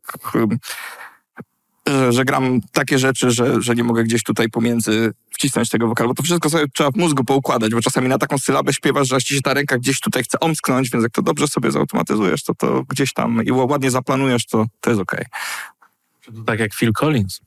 [1.87, 6.09] Że, że gram takie rzeczy, że, że nie mogę gdzieś tutaj pomiędzy wcisnąć tego wokalu,
[6.09, 9.15] bo to wszystko sobie trzeba w mózgu poukładać, bo czasami na taką sylabę śpiewasz, że
[9.15, 12.43] aż ci się ta ręka gdzieś tutaj chce omsknąć, więc jak to dobrze sobie zautomatyzujesz,
[12.43, 15.25] to to gdzieś tam i ładnie zaplanujesz, to, to jest okej.
[16.25, 17.41] To tak jak Phil Collins.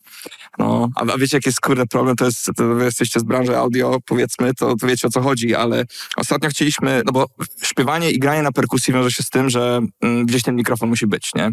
[0.58, 2.16] No, a, a wiecie, jaki jest kurde problem?
[2.16, 5.54] To jest, to wy jesteście z branży audio, powiedzmy, to, to wiecie o co chodzi,
[5.54, 5.84] ale
[6.16, 7.26] ostatnio chcieliśmy, no bo
[7.62, 11.06] śpiewanie i granie na perkusji wiąże się z tym, że mm, gdzieś ten mikrofon musi
[11.06, 11.50] być, nie?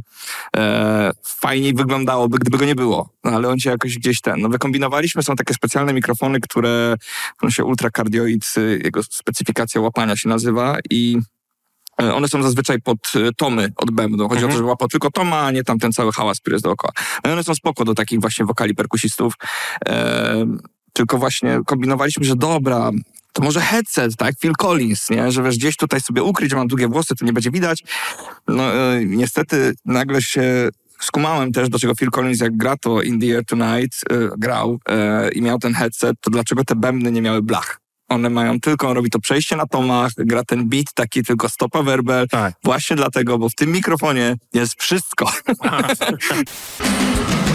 [0.57, 4.49] E, fajniej wyglądałoby, gdyby go nie było, no, ale on się jakoś gdzieś ten, no
[4.49, 6.95] wykombinowaliśmy, są takie specjalne mikrofony, które,
[7.41, 8.53] on się ultrakardioid,
[8.83, 11.17] jego specyfikacja łapania się nazywa i
[11.97, 14.29] One są zazwyczaj pod e, tomy od bębnu.
[14.29, 16.63] Chodzi o to, żeby łapał tylko toma, a nie tam ten cały hałas, który jest
[16.63, 16.93] dookoła.
[17.23, 19.33] No i one są spoko do takich właśnie wokali perkusistów.
[19.85, 20.45] E,
[20.93, 22.91] tylko właśnie kombinowaliśmy, że dobra,
[23.33, 24.35] to może headset, tak?
[24.39, 25.31] Phil Collins, nie?
[25.31, 27.83] Że wiesz, gdzieś tutaj sobie ukryć, mam długie włosy, to nie będzie widać.
[28.47, 33.25] No e, niestety nagle się skumałem też, dlaczego Phil Collins jak gra to In the
[33.35, 37.41] Air Tonight e, grał e, i miał ten headset, to dlaczego te bębny nie miały
[37.41, 37.80] blach?
[38.11, 41.83] One mają tylko, on robi to przejście na tomach, gra ten beat taki tylko stopa
[41.83, 42.27] werbel.
[42.27, 42.53] Tak.
[42.63, 45.31] Właśnie dlatego, bo w tym mikrofonie jest wszystko.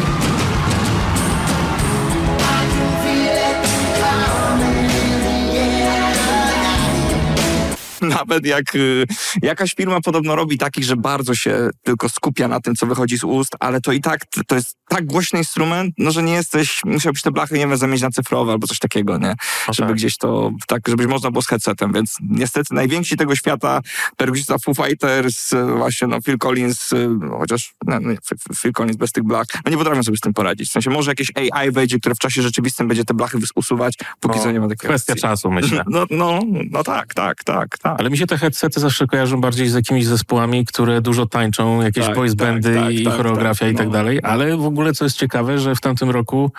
[8.19, 9.07] Nawet jak y,
[9.43, 13.25] jakaś firma podobno robi takich, że bardzo się tylko skupia na tym, co wychodzi z
[13.25, 17.23] ust, ale to i tak, to jest tak głośny instrument, no że nie jesteś, musiałbyś
[17.23, 19.35] te blachy, nie wiem, zamienić na cyfrowe albo coś takiego, nie?
[19.73, 19.97] Żeby tak.
[19.97, 23.81] gdzieś to, tak, żeby można było z headsetem, więc niestety najwięksi tego świata,
[24.17, 28.17] perkusista Foo Fighters, y, właśnie no Phil Collins, y, chociaż no, nie,
[28.55, 30.69] Phil- Collins bez tych blach, no nie potrafią sobie z tym poradzić.
[30.69, 34.37] W sensie może jakieś AI wejdzie, które w czasie rzeczywistym będzie te blachy usuwać, póki
[34.39, 35.23] No, co nie ma takiej Kwestia opcji.
[35.23, 35.85] czasu, myślę.
[35.97, 38.01] No, no, no tak, tak, tak, tak.
[38.01, 42.07] Ale mi się te headsety zawsze kojarzą bardziej z jakimiś zespołami, które dużo tańczą, jakieś
[42.07, 43.93] Tak, boys tak, bandy tak, i tak, choreografia tak, i tak no.
[43.93, 44.21] dalej.
[44.23, 46.51] Ale w ogóle co jest ciekawe, że w tamtym roku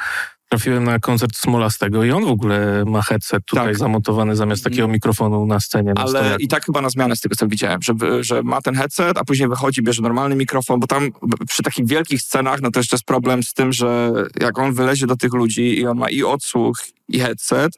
[0.49, 3.77] trafiłem na koncert Smolastego i on w ogóle ma headset tutaj Tak.
[3.77, 5.93] zamontowany zamiast takiego mikrofonu na scenie.
[5.93, 6.37] Na Ale stojaku.
[6.39, 9.23] i tak chyba na zmianę z tego, co widziałem, że, że ma ten headset, a
[9.25, 11.09] później wychodzi, bierze normalny mikrofon, bo tam
[11.47, 15.07] przy takich wielkich scenach, no to jeszcze jest problem z tym, że jak on wylezie
[15.07, 17.71] do tych ludzi i on ma i odsłuch, i headset,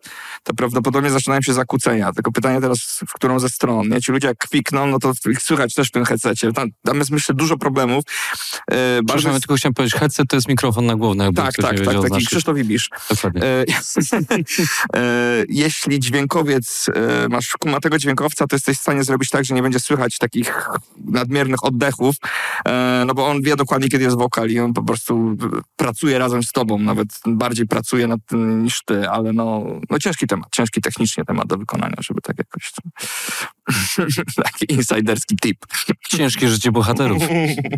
[0.43, 2.13] to prawdopodobnie zaczynają się zakłócenia.
[2.13, 3.89] Tylko pytanie teraz, w którą ze stron.
[3.89, 4.01] Nie?
[4.01, 6.53] Ci ludzie jak kwikną, no to ich słychać też w tym headsetie.
[6.53, 8.03] Tam, tam jest myślę dużo problemów.
[8.67, 9.43] Bardzo Przepraszam, ja jest...
[9.43, 12.25] tylko chciałem powiedzieć, headset to jest mikrofon na głowę, jakby Tak, tak, tak, taki znaczy.
[12.25, 12.89] Krzysztof Ibisz.
[13.09, 13.41] Dokładnie.
[13.43, 13.65] E,
[14.95, 19.61] e, jeśli dźwiękowiec e, masz kumatego dźwiękowca, to jesteś w stanie zrobić tak, że nie
[19.61, 20.69] będzie słychać takich
[21.05, 22.15] nadmiernych oddechów,
[22.65, 25.37] e, no bo on wie dokładnie, kiedy jest wokal i on po prostu
[25.75, 30.27] pracuje razem z tobą, nawet bardziej pracuje nad tym niż ty, ale no, no ciężki
[30.27, 32.71] temat, ciężki technicznie temat do wykonania, żeby tak jakoś...
[34.43, 35.57] Taki insiderski tip.
[36.09, 37.23] Ciężkie życie bohaterów.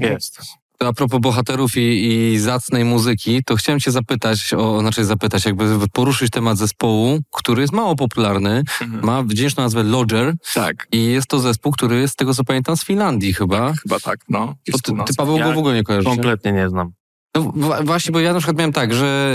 [0.02, 0.42] Jest.
[0.80, 5.88] A propos bohaterów i, i zacnej muzyki, to chciałem cię zapytać, o, znaczy zapytać, jakby
[5.94, 8.64] poruszyć temat zespołu, który jest mało popularny,
[9.02, 12.78] ma wdzięczną nazwę Lodger Tak, i jest to zespół, który jest, z tego co pamiętam,
[12.78, 13.74] z Finlandii chyba.
[13.74, 14.56] chyba tak, no.
[14.66, 14.72] Ty,
[15.06, 16.10] ty Paweł, go Ja w ogóle nie kojarzysz.
[16.10, 16.16] nie?
[16.16, 16.92] Kompletnie nie znam.
[17.36, 19.34] No właśnie, bo ja na przykład miałem tak, że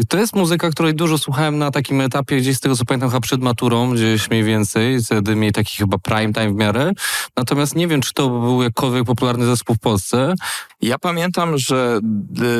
[0.00, 3.10] y, to jest muzyka, której dużo słuchałem na takim etapie, gdzieś z tego co pamiętam,
[3.10, 6.92] chyba przed maturą, gdzieś mniej więcej, wtedy mieli taki chyba prime time w miarę.
[7.36, 10.34] Natomiast nie wiem, czy to był jakkolwiek popularny zespół w Polsce.
[10.80, 12.00] Ja pamiętam, że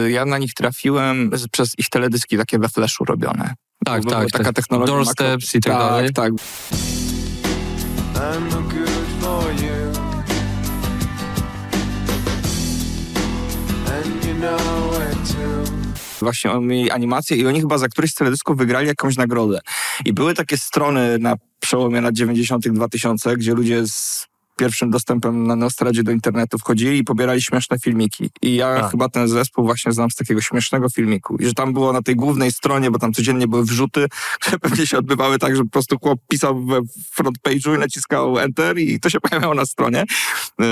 [0.07, 3.55] y, ja na nich trafiłem z, przez ich teledyski takie we flashu robione.
[3.85, 4.31] Tak, Była tak.
[4.31, 4.55] Taka tak.
[4.55, 4.95] technologia.
[4.95, 6.13] Doorsteps i tak, dalej.
[6.13, 6.33] Tak, tak.
[16.21, 19.61] Właśnie oni mieli animację i oni chyba za któryś z teledysków wygrali jakąś nagrodę.
[20.05, 25.57] I były takie strony na przełomie lat 90 2000 gdzie ludzie z pierwszym dostępem na
[25.57, 28.31] Neostradzie do internetu wchodzili i pobierali śmieszne filmiki.
[28.43, 28.89] I ja A.
[28.89, 31.37] chyba ten zespół właśnie znam z takiego śmiesznego filmiku.
[31.37, 34.07] I że tam było na tej głównej stronie, bo tam codziennie były wrzuty,
[34.41, 36.81] które pewnie się odbywały tak, że po prostu chłop pisał we
[37.13, 40.05] front page'u i naciskał enter i to się pojawiało na stronie.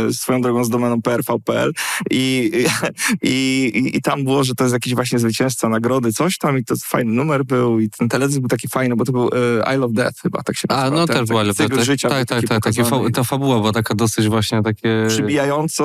[0.08, 1.72] y, Swoją drogą z domeną prv.pl
[2.10, 2.52] i,
[3.22, 3.28] i,
[3.74, 6.74] i, i tam było, że to jest jakiś właśnie zwycięzca nagrody, coś tam i to
[6.84, 9.30] fajny numer był i ten teledysk był taki fajny, bo to był y,
[9.74, 10.98] I Love Death chyba, tak się A, nazywał.
[11.00, 11.76] no Ten też była taki ale cykl
[12.08, 12.62] tak, tak, był tak,
[13.04, 15.04] tak, ta fabuła była taka dosyć właśnie takie...
[15.08, 15.84] przybijająco.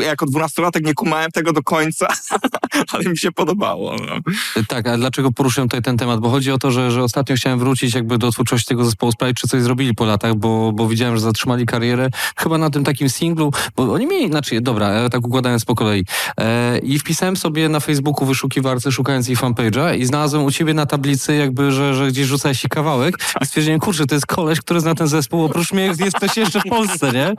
[0.00, 2.06] y, Jako dwunastolatek nie kumałem tego do końca,
[2.92, 3.96] ale mi się podobało.
[3.96, 4.32] No.
[4.68, 6.20] Tak, a dlaczego poruszyłem tutaj ten temat?
[6.20, 9.40] Bo chodzi o to, że, że ostatnio chciałem wrócić jakby do twórczości tego zespołu, sprawdzić,
[9.40, 13.08] czy coś zrobili po latach, bo, bo widziałem, że zatrzymali karierę chyba na tym takim
[13.08, 16.04] singlu, bo oni mieli, znaczy, dobra, tak układając po kolei.
[16.40, 20.86] E, I wpisałem sobie na Facebooku wyszukiwarce, szukając ich fanpage'a i znalazłem u ciebie na
[20.86, 24.80] tablicy jakby, że, że gdzieś rzucałeś ci kawałek i stwierdziłem, kurczę, to jest koleś, który
[24.80, 27.34] zna ten zespół, oprócz mnie jest ktoś jeszcze w Polsce, nie?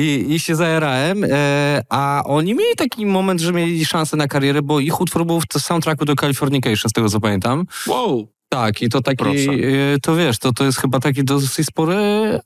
[0.00, 4.62] I, i się zajarałem, e, a oni mieli taki moment, że mieli szansę na karierę,
[4.62, 7.64] bo ich utwór był w soundtracku do Californication, z tego co pamiętam.
[7.86, 8.28] Wow.
[8.52, 9.50] Tak, i to taki, Proszę.
[9.94, 11.94] e, to wiesz, to, to jest chyba taki dosyć spory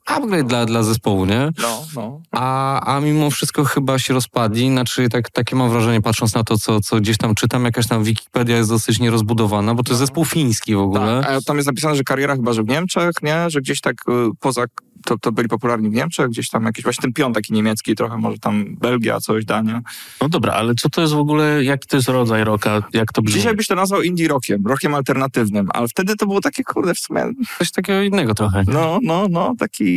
[0.05, 1.51] upgrade dla, dla zespołu, nie?
[1.61, 2.21] No, no.
[2.31, 6.57] A, a mimo wszystko chyba się rozpadli, znaczy tak, takie mam wrażenie, patrząc na to,
[6.57, 10.25] co, co gdzieś tam czytam, jakaś tam Wikipedia jest dosyć nierozbudowana, bo to jest zespół
[10.25, 11.21] fiński w ogóle.
[11.23, 13.49] Tak, a tam jest napisane, że kariera chyba, że w Niemczech, nie?
[13.49, 14.63] Że gdzieś tak y, poza,
[15.05, 18.17] to, to byli popularni w Niemczech, gdzieś tam jakiś właśnie ten pion taki niemiecki, trochę
[18.17, 19.81] może tam Belgia, coś, Dania.
[20.21, 23.21] No dobra, ale co to jest w ogóle, jaki to jest rodzaj rocka, jak to
[23.21, 23.39] brzmi?
[23.39, 26.99] Dzisiaj byś to nazwał indie rockiem, rockiem alternatywnym, ale wtedy to było takie, kurde, w
[26.99, 27.23] sumie,
[27.57, 28.63] Coś takiego innego trochę.
[28.67, 29.87] no, no, no, taki...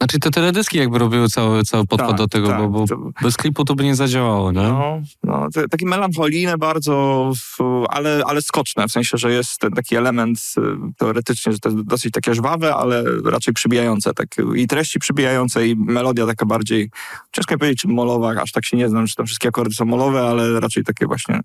[0.00, 3.10] Znaczy te teledyski jakby robiły cały, cały podkład Tak, do tego, tak, bo, bo to-
[3.22, 4.62] bez klipu to by nie zadziałało, nie?
[4.62, 7.58] No, no to, taki melancholijny bardzo, w,
[7.88, 10.60] ale, ale skoczne, w sensie, że jest ten taki element y,
[10.98, 14.14] teoretycznie, że to jest dosyć takie żwawe, ale raczej przybijające.
[14.14, 16.90] Tak, I treści przybijające i melodia taka bardziej,
[17.32, 20.22] ciężko powiedzieć, czy molowa, aż tak się nie znam, czy tam wszystkie akordy są molowe,
[20.22, 21.40] ale raczej takie właśnie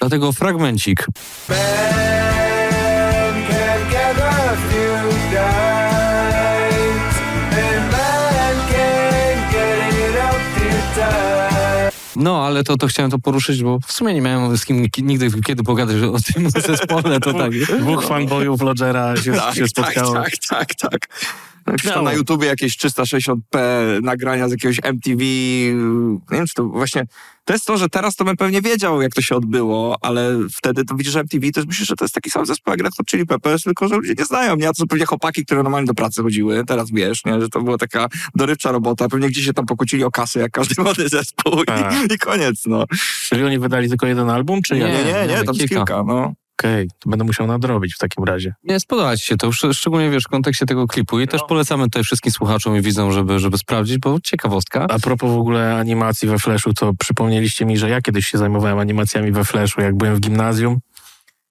[0.00, 1.06] Dlatego fragmencik.
[1.48, 2.37] Man
[12.18, 15.02] No, ale to, to chciałem to poruszyć, bo w sumie nie miałem z kim ki-
[15.02, 17.50] nigdy kiedy pogadać o tym zespole, to tak.
[17.80, 20.14] Dwóch fanboyów Lodgera się, się spotkało.
[20.14, 21.08] Tak, tak, tak, tak.
[21.94, 23.58] Tam na YouTubie jakieś 360p
[24.02, 25.24] nagrania z jakiegoś MTV.
[26.30, 27.06] Nie wiem, czy to właśnie.
[27.44, 30.84] To jest to, że teraz to bym pewnie wiedział, jak to się odbyło, ale wtedy
[30.84, 33.26] to widzisz MTV, to myślisz, że to jest taki sam zespół jak Red Hot Chili
[33.26, 34.68] Peppers, tylko że ludzie nie znają, nie?
[34.68, 36.64] A to są pewnie chłopaki, które normalnie do pracy chodziły.
[36.64, 37.40] Teraz wiesz, nie?
[37.40, 39.08] Że to była taka dorywcza robota.
[39.08, 41.94] Pewnie gdzieś się tam pokłócili o kasę, jak każdy młody zespół Tak.
[42.10, 42.84] i, i koniec, no.
[43.22, 44.80] Czyli oni wydali tylko jeden album, czy Nie?
[44.80, 45.74] Nie, nie, nie, nie, tam jest kilka.
[45.76, 46.32] kilka, no.
[46.58, 48.54] Okej, to będę musiał nadrobić w takim razie.
[48.64, 51.84] Nie, spodoba ci się to, szcz- szczególnie wiesz, w kontekście tego klipu i też polecamy
[51.84, 54.86] tutaj wszystkim słuchaczom i widzom, żeby, żeby sprawdzić, bo ciekawostka.
[54.90, 58.78] A propos w ogóle animacji we Flashu, to przypomnieliście mi, że ja kiedyś się zajmowałem
[58.78, 60.78] animacjami we Flashu, jak byłem w gimnazjum.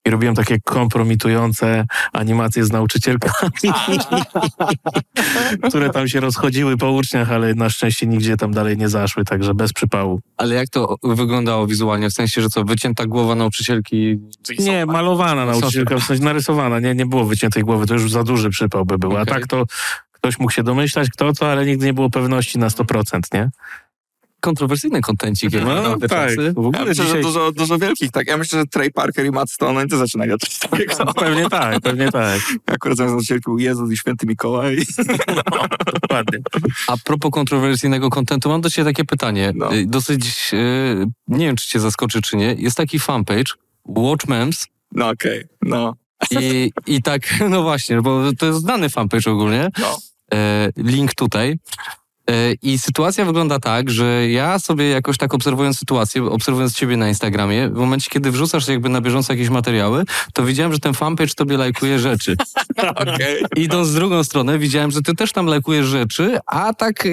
[0.06, 3.74] I robiłem takie kompromitujące animacje z nauczycielkami,
[5.70, 9.54] które tam się rozchodziły po uczniach, ale na szczęście nigdzie tam dalej nie zaszły, także
[9.54, 10.22] bez przypału.
[10.38, 12.10] Ale jak to wyglądało wizualnie?
[12.10, 14.20] W sensie, że co, wycięta głowa nauczycielki?
[14.60, 18.50] Nie, malowana nauczycielka, w sensie narysowana, nie, nie było wyciętej głowy, to już za duży
[18.50, 19.18] przypał by był.
[19.18, 19.34] A Okej.
[19.34, 19.64] tak to
[20.12, 23.50] ktoś mógł się domyślać, kto co, ale nigdy nie było pewności na 100%, nie?
[24.42, 25.52] Kontrowersyjny kontencik.
[25.52, 26.10] te tak.
[26.10, 26.54] czasy.
[26.54, 27.22] W ogóle Ja myślę, dzisiaj...
[27.22, 28.28] że dużo, dużo wielkich, tak.
[28.28, 31.14] Ja myślę, że Trey Parker i Matt Stone, oni to zaczynają od czegoś takiego.
[31.14, 34.78] Pewnie tak, pewnie tak, Akurat zamiast był Jezus i Święty Mikołaj.
[36.02, 36.40] dokładnie.
[36.88, 39.52] A propos kontrowersyjnego kontentu, mam do ciebie takie pytanie.
[39.56, 39.76] No.
[39.76, 42.54] Y, Dosyć, y, nie wiem, czy cię zaskoczy, czy nie.
[42.54, 43.54] Jest taki fanpage,
[43.86, 45.94] Watch Memes, No okej, no.
[46.32, 49.70] i, i tak, no właśnie, bo to jest znany fanpage ogólnie.
[49.80, 49.98] No.
[50.34, 51.60] E, link tutaj.
[52.30, 57.08] E, I sytuacja wygląda tak, że ja sobie jakoś tak obserwując sytuację, obserwując ciebie na
[57.08, 61.34] Instagramie, w momencie, kiedy wrzucasz jakby na bieżąco jakieś materiały, to widziałem, że ten fanpage
[61.36, 62.36] tobie lajkuje rzeczy.
[62.96, 63.44] Okej.
[63.56, 67.10] Idąc z drugą stronę, widziałem, że ty też tam lajkujesz rzeczy, a tak e,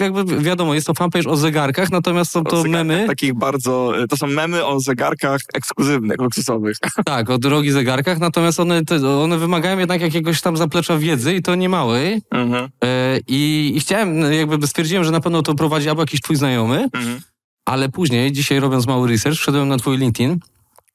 [0.00, 4.26] jakby wiadomo, jest to fanpage o zegarkach, natomiast są to memy, Takich bardzo, to są
[4.26, 6.76] memy o zegarkach ekskluzywnych, luksusowych.
[7.04, 8.82] tak, o drogich zegarkach, natomiast one,
[9.22, 12.22] one wymagają jednak jakiegoś tam zaplecza wiedzy i to nie małej.
[12.30, 12.68] Mhm.
[12.84, 16.88] E, I, I chciałem, jakby stwierdziłem, że na pewno to prowadzi albo jakiś twój znajomy,
[16.92, 17.20] Mhm.
[17.64, 20.38] ale później, dzisiaj robiąc mały research, wszedłem na twój LinkedIn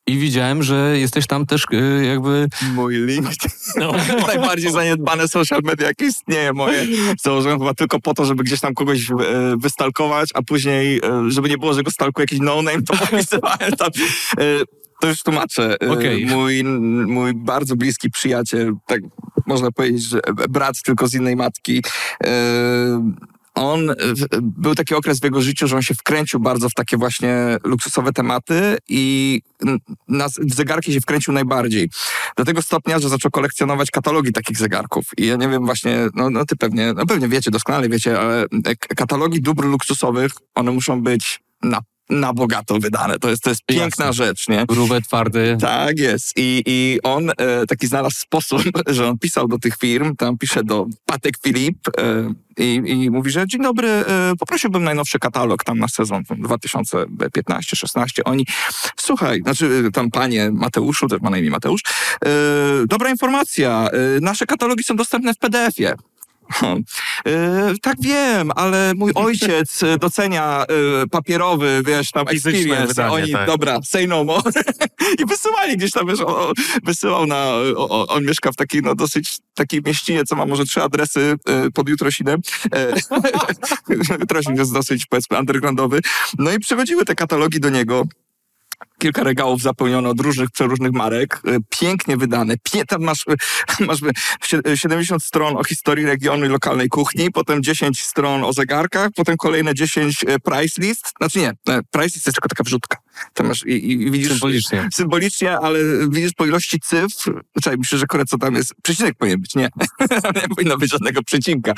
[0.08, 2.48] i widziałem, że jesteś tam też e, jakby...
[2.74, 3.50] Mój LinkedIn.
[3.78, 3.92] No.
[4.28, 6.86] Najbardziej zaniedbane social media, jakie istnieje moje.
[7.22, 9.14] Założyłem chyba tylko po to, żeby gdzieś tam kogoś e,
[9.58, 13.90] wystalkować, a później, e, żeby nie było, że go stalkuje jakiś no-name, to popisywałem tam.
[15.02, 15.76] To już tłumaczę.
[15.90, 16.26] Okej.
[16.26, 16.64] Mój,
[17.08, 19.02] mój bardzo bliski przyjaciel, tak
[19.48, 21.84] można powiedzieć, że brat tylko z innej matki,
[23.58, 26.98] on, w- był taki okres w jego życiu, że on się wkręcił bardzo w takie
[26.98, 29.42] właśnie luksusowe tematy i
[30.08, 31.90] na w zegarki się wkręcił najbardziej.
[32.38, 35.06] Do tego stopnia, że zaczął kolekcjonować katalogi takich zegarków.
[35.18, 38.44] I ja nie wiem właśnie, no, no ty pewnie, no pewnie wiecie, doskonale wiecie, ale
[38.44, 43.20] e, katalogi dóbr luksusowych, one muszą być na, na bogato wydane.
[43.20, 44.26] To jest, to jest piękna Jasne.
[44.26, 44.66] rzecz, nie?
[44.66, 45.58] Grube, twardy.
[45.62, 46.34] Tak jest.
[46.36, 47.34] I, i on e,
[47.68, 52.34] taki znalazł sposób, że on pisał do tych firm, tam pisze do Patek Filip e,
[52.58, 54.04] i, i mówi, że dzień dobry, e,
[54.40, 58.22] poprosiłbym najnowszy katalog tam na sezon 2015-16.
[58.26, 58.46] Oni,
[58.98, 61.82] słuchaj, znaczy e, tam panie Mateuszu, też ma na imię Mateusz,
[62.26, 62.30] e,
[62.88, 65.96] dobra informacja, e, nasze katalogi są dostępne w PDF-ie.
[66.50, 66.84] Hmm.
[67.26, 70.66] E, tak wiem, ale mój ojciec e, docenia
[71.04, 72.88] e, papierowy, wiesz, tam Fizyczne experience.
[72.88, 73.48] wydanie, Oni, tak.
[73.48, 74.52] dobra, say no more.
[75.24, 76.52] I wysyłali gdzieś tam, wiesz, o,
[76.84, 80.84] wysyłał na, o, on mieszka w takiej, no dosyć takiej mieścinie, co ma może trzy
[80.84, 81.36] adresy
[81.74, 82.42] pod Jutrosinem.
[84.20, 86.00] Jutrosin jest dosyć, powiedzmy, undergroundowy.
[86.38, 88.04] No i przychodziły te katalogi do niego.
[89.00, 92.56] Kilka regałów zapełniono od różnych, przeróżnych marek, e, pięknie wydane.
[92.64, 93.26] Pie, tam masz,
[93.80, 98.44] e, masz e, sie- 70 stron o historii regionu i lokalnej kuchni, potem 10 stron
[98.44, 101.14] o zegarkach, potem kolejne 10 e, price list.
[101.18, 102.98] Znaczy nie, e, price list jest tylko taka wrzutka.
[103.34, 104.30] Tam masz i, i, widzisz...
[104.30, 104.90] Symbolicznie.
[104.94, 109.56] Symbolicznie, ale widzisz po ilości cyfr, czekaj, myślę, że co tam jest, przecinek powinien być,
[109.56, 109.70] nie.
[110.42, 111.74] nie powinno być żadnego przecinka.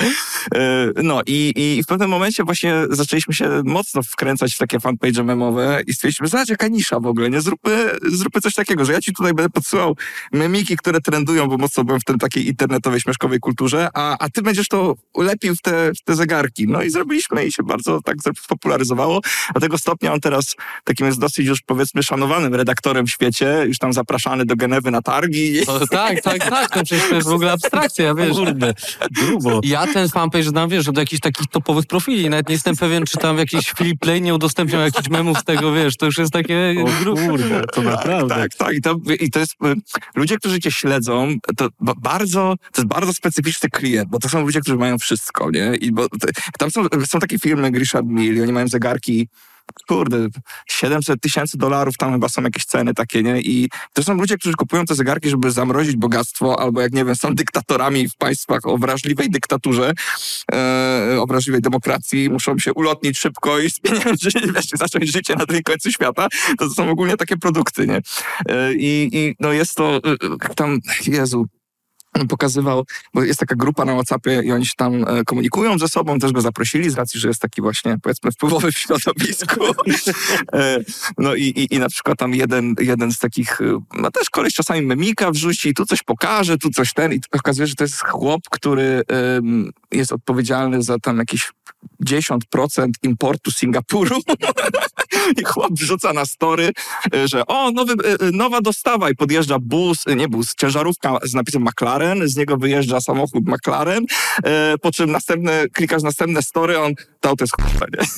[0.55, 5.23] E, No i, i w pewnym momencie właśnie zaczęliśmy się mocno wkręcać w takie fanpage
[5.23, 7.41] memowe i stwierdziliśmy, zobacz jaka nisza w ogóle, nie?
[7.41, 9.95] Zróbmy, zróbmy coś takiego, że ja ci tutaj będę podsyłał
[10.31, 14.41] memiki, które trendują, bo mocno byłem w tym takiej internetowej, śmieszkowej kulturze, a, a ty
[14.41, 16.67] będziesz to ulepił w te, w te zegarki.
[16.67, 19.21] No i zrobiliśmy i się bardzo tak spopularyzowało.
[19.53, 23.77] Do tego stopnia on teraz takim jest dosyć już powiedzmy szanowanym redaktorem w świecie, już
[23.77, 25.67] tam zapraszany do Genewy na targi.
[25.67, 28.37] O, tak, tak, tak, to przecież to jest w ogóle abstrakcja, wiesz.
[28.37, 28.73] Kurde,
[29.11, 29.61] grubo.
[29.63, 32.29] Ja ten fanpage znam, wiesz, od jakichś takich topowych profili.
[32.29, 35.73] Nawet nie jestem pewien, czy tam jakiś Filip Play nie udostępniał jakichś memów z tego,
[35.73, 36.75] wiesz, to już jest takie...
[36.85, 38.35] O kurde, to naprawdę.
[38.35, 38.75] Tak, tak.
[38.75, 39.75] I to, I to jest, y,
[40.15, 44.41] ludzie, którzy cię śledzą, to ba- bardzo, to jest bardzo specyficzny klient, bo to są
[44.41, 45.75] ludzie, którzy mają wszystko, nie?
[45.75, 46.07] I bo
[46.57, 49.27] tam są, są takie firmy jak Richard Mill i oni mają zegarki
[49.87, 50.27] kurde,
[50.67, 53.41] 700 tysięcy dolarów, tam chyba są jakieś ceny takie, nie?
[53.41, 57.15] I to są ludzie, którzy kupują te zegarki, żeby zamrozić bogactwo, albo jak nie wiem,
[57.15, 59.91] są dyktatorami w państwach o wrażliwej dyktaturze,
[60.51, 65.63] e, o wrażliwej demokracji, muszą się ulotnić szybko i spieniężyć, wiesz, zacząć życie na drugim
[65.63, 66.27] końcu świata,
[66.57, 68.01] to, są ogólnie takie produkty, nie?
[68.49, 71.45] E, I, i no jest to e, e, tam, Jezu,
[72.35, 76.19] pokazywał, bo jest taka grupa na WhatsAppie i oni się tam e, komunikują ze sobą,
[76.19, 79.65] też go zaprosili z racji, że jest taki właśnie, powiedzmy, wpływowy w środowisku.
[80.53, 80.79] E,
[81.17, 83.59] no i, i, i na przykład tam jeden, jeden z takich,
[83.93, 87.75] no też koleś czasami memika wrzuci, tu coś pokaże, tu coś ten i okazuje że
[87.75, 89.01] to jest chłop, który
[89.91, 91.51] jest odpowiedzialny za tam jakieś
[92.05, 92.39] 90%
[93.03, 94.15] importu Singapuru.
[95.41, 96.71] I chłop wrzuca na story,
[97.15, 101.33] y, że o, nowy, y, y, nowa dostawa i podjeżdża bus, nie bus, ciężarówka z
[101.33, 104.05] napisem McLaren, z niego wyjeżdża samochód McLaren,
[104.81, 108.05] po czym następne, klikasz następne story, on, to jest chłopie, nie?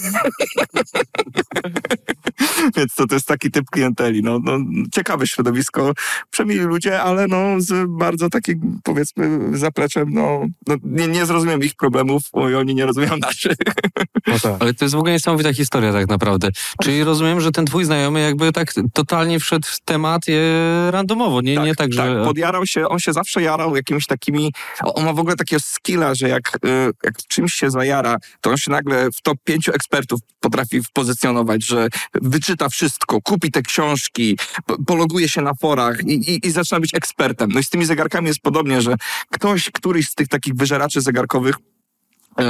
[2.77, 4.23] Więc to, to jest taki typ klienteli.
[4.23, 4.57] No, no,
[4.93, 5.93] ciekawe środowisko,
[6.29, 11.75] przemili ludzie, ale no, z bardzo takim, powiedzmy, zapleczem, no, no nie, nie zrozumiem ich
[11.75, 13.50] problemów, oni nie rozumieją naszych.
[14.27, 14.55] No tak.
[14.59, 16.49] Ale to jest w ogóle niesamowita historia tak naprawdę.
[16.81, 21.55] Czyli rozumiem, że ten twój znajomy jakby tak totalnie wszedł w temat e, randomowo, nie
[21.55, 22.23] tak, nie tak że...
[22.25, 26.29] podjarał się, on się zawsze jarał jakimiś takimi, on ma w ogóle takiego skilla, że
[26.29, 30.81] jak, y, jak czymś się zajara, to on się nagle w top pięciu ekspertów potrafi
[30.93, 31.87] pozycjonować, że
[32.21, 36.93] wyczyta wszystko, kupi te książki, po- pologuje się na forach i, i, i zaczyna być
[36.93, 37.49] ekspertem.
[37.53, 38.95] No i z tymi zegarkami jest podobnie, że
[39.31, 41.70] ktoś, któryś z tych takich wyżeraczy zegarkowych e,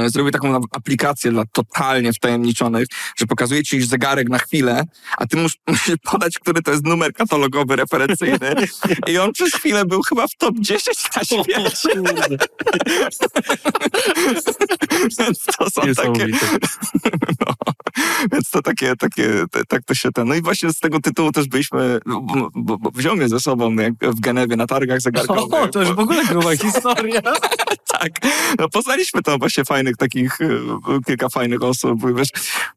[0.06, 4.84] zrobił taką aplikację dla totalnie wtajemniczonych, że pokazuje ci zegarek na chwilę,
[5.18, 8.54] a ty mus, musisz podać, który to jest numer katalogowy, referencyjny.
[9.10, 11.42] I on przez chwilę był chyba w top 10 na świecie.
[15.58, 16.26] To są takie,
[17.46, 17.54] no,
[18.32, 20.28] więc to takie, takie, te- tak to się ten.
[20.28, 23.74] No i właśnie z tego tytułu też byliśmy, bo, bo, bo wziął mnie ze sobą
[23.74, 25.54] jak w Genewie na targach zegarkowych.
[25.54, 27.20] O, to już w ogóle gruba historia.
[28.00, 28.12] tak.
[28.58, 30.48] No poznaliśmy tam właśnie fajnych takich, e,
[31.06, 32.16] kilka fajnych osób.
[32.16, 32.28] Wiesz,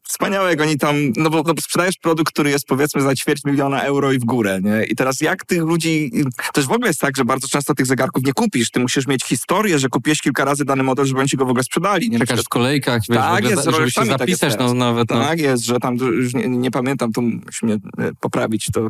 [0.02, 3.44] wspaniałe, jak oni tam, no bo, no bo sprzedajesz produkt, który jest powiedzmy za ćwierć
[3.44, 4.84] miliona euro i w górę, nie?
[4.84, 6.10] I teraz jak tych ludzi,
[6.52, 8.70] też w ogóle jest tak, że bardzo często tych zegarków nie kupisz.
[8.70, 11.48] Ty musisz mieć historię, że kupiłeś kilka razy dany model, żeby oni ci go w
[11.48, 12.10] ogóle sprzedali.
[12.10, 12.18] Nie?
[12.18, 14.72] Czekasz w kolejkach, wiesz, Tak, w ogóle, jest, żeby się Rolexami tak jest zapisać teraz.
[15.14, 15.24] Nawet.
[15.24, 15.30] No.
[15.30, 17.78] Tak jest, że tam już nie, nie pamiętam, tu musisz mnie e,
[18.20, 18.88] poprawić, to e,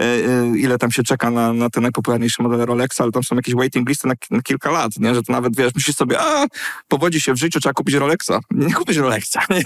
[0.00, 3.54] e, ile tam się czeka na, na te najpopularniejsze modele Rolexa, ale tam są jakieś
[3.54, 5.14] waiting listy na, na kilka lat, nie?
[5.14, 6.46] że to nawet wiesz, myślisz sobie, a
[6.88, 8.32] powodzi się w życiu, trzeba kupić Rolexa.
[8.50, 9.62] Nie kupisz Rolexa, nie?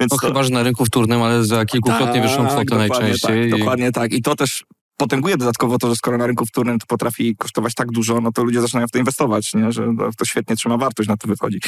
[0.00, 3.50] Więc No to- chyba, że na rynku wtórnym, ale za kilkukrotnie wyższą kwotę najczęściej.
[3.50, 4.12] Tak, i- dokładnie tak.
[4.12, 4.64] I to też
[4.96, 8.44] potęguje dodatkowo to, że skoro na rynku wtórnym to potrafi kosztować tak dużo, no to
[8.44, 9.72] ludzie zaczynają w to inwestować, nie?
[9.72, 11.60] że to, to świetnie trzyma wartość, na to wychodzi.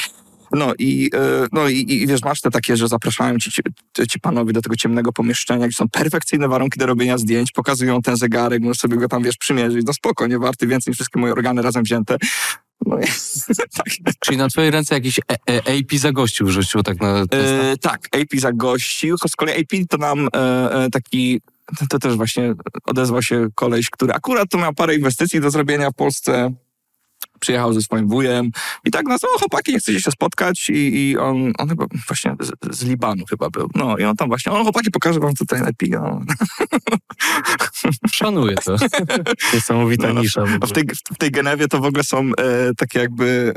[0.52, 3.62] No i, e, no i, i wiesz, masz te takie, że zapraszają ci, ci,
[4.10, 8.16] ci panowie do tego ciemnego pomieszczenia, gdzie są perfekcyjne warunki do robienia zdjęć, pokazują ten
[8.16, 9.86] zegarek, możesz sobie go tam, wiesz, przymierzyć.
[9.86, 12.16] No spoko, nie warty więcej niż wszystkie moje organy razem wzięte.
[12.86, 13.02] No i,
[13.76, 13.86] tak.
[14.20, 17.24] Czyli na twojej ręce jakiś e, e, AP zagościł w życiu, tak na...
[17.30, 19.16] E, tak, AP zagościł.
[19.28, 20.38] Z kolei AP to nam e,
[20.84, 21.40] e, taki,
[21.78, 25.90] to, to też właśnie odezwał się koleś, który akurat tu miał parę inwestycji do zrobienia
[25.90, 26.52] w Polsce.
[27.46, 28.50] Przyjechał ze swoim wujem
[28.84, 32.36] i tak nas, o chłopaki, nie chcecie się spotkać i, i on, on chyba właśnie
[32.40, 33.68] z, z Libanu chyba był.
[33.74, 35.90] No i on tam właśnie, o chłopaki, pokażę wam tutaj lepiej.
[35.90, 36.20] No.
[38.12, 38.76] Szanuję to.
[39.54, 40.44] Niesamowita No, no, nisza.
[40.44, 40.84] w w tej,
[41.14, 43.54] w tej Genewie to w ogóle są e, takie jakby,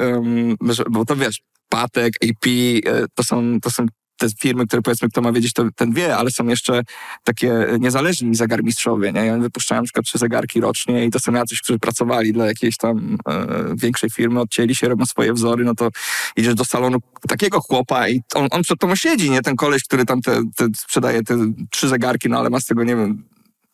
[0.69, 2.47] że, bo to wiesz, Patek, AP,
[2.85, 3.85] e, to, są, to są
[4.19, 6.81] te firmy, które powiedzmy, kto ma wiedzieć, to ten wie, ale są jeszcze
[7.23, 9.25] takie niezależni zegarmistrzowie, nie?
[9.25, 12.45] I oni wypuszczają na przykład trzy zegarki rocznie i to są jacyś, którzy pracowali dla
[12.45, 15.89] jakiejś tam e, większej firmy, odcięli się, robią swoje wzory, no to
[16.35, 16.97] idziesz do salonu
[17.27, 19.41] takiego chłopa i on, on przed tobą siedzi, nie?
[19.41, 21.37] Ten koleś, który tam te, te sprzedaje te
[21.69, 23.23] trzy zegarki, no ale ma z tego, nie wiem,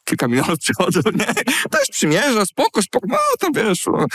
[0.06, 1.34] kilka milionów przychodu, nie?
[1.70, 4.06] Też przymierza, spoko, spoko, no to wiesz, no,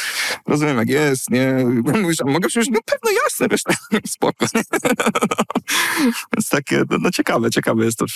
[0.47, 1.65] rozumiem jak jest, nie?
[2.03, 2.75] Mówisz, a mogę przymierzyć?
[2.75, 3.63] No pewno jasne, wiesz,
[4.17, 4.47] spoko.
[4.55, 4.63] Nie?
[6.35, 8.07] Więc takie, no, no ciekawe, ciekawe jest to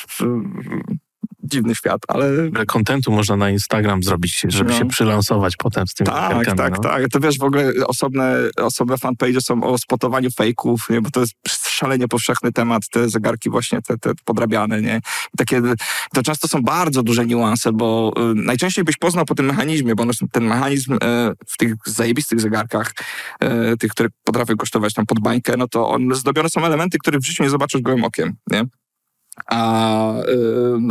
[1.44, 4.78] dziwny świat, ale Ile kontentu można na Instagram zrobić, żeby No.
[4.78, 6.82] się przylansować potem z tymi tak, tak, no.
[6.82, 7.08] tak.
[7.08, 11.00] To wiesz, w ogóle osobne, osobne fanpage są o spotowaniu fejków, nie?
[11.00, 11.34] bo to jest
[11.68, 15.00] szalenie powszechny temat, te zegarki właśnie, te, te podrabiane, nie?
[15.34, 15.62] I takie,
[16.14, 20.04] to często są bardzo duże niuanse, bo y, najczęściej byś poznał po tym mechanizmie, bo
[20.32, 20.98] ten mechanizm y,
[21.46, 22.94] w tych zajebistych zegarkach,
[23.72, 27.18] y, tych, które potrafią kosztować tam pod bańkę, no to one zdobione są elementy, które
[27.18, 28.64] w życiu nie zobaczysz gołym okiem, nie?
[29.46, 30.12] A,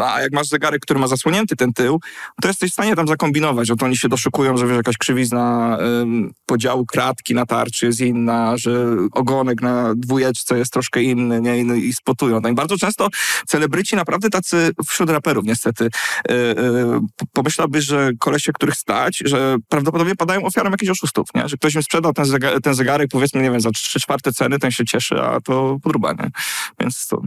[0.04, 2.00] a jak masz zegarek, który ma zasłonięty ten tył,
[2.42, 3.72] to jesteś w stanie tam zakombinować.
[3.72, 8.58] Oto oni się doszukują, że wiesz, jakaś krzywizna ym, podziału kratki na tarczy jest inna,
[8.58, 11.60] że ogonek na dwójeczce jest troszkę inny, nie?
[11.60, 12.40] I, no, i spotują.
[12.40, 13.08] No i bardzo często
[13.48, 15.90] celebryci naprawdę tacy wśród raperów niestety
[16.30, 21.50] yy, yy, pomyślałbyś, że kolesie, których stać, że prawdopodobnie padają ofiarą jakichś oszustów, nie?
[21.50, 22.26] Że ktoś im sprzedał ten,
[22.64, 26.14] ten zegarek, powiedzmy, nie wiem, za trzy czwarte ceny, ten się cieszy, a to podruba,
[26.14, 26.32] nie?
[26.80, 27.22] Więc to...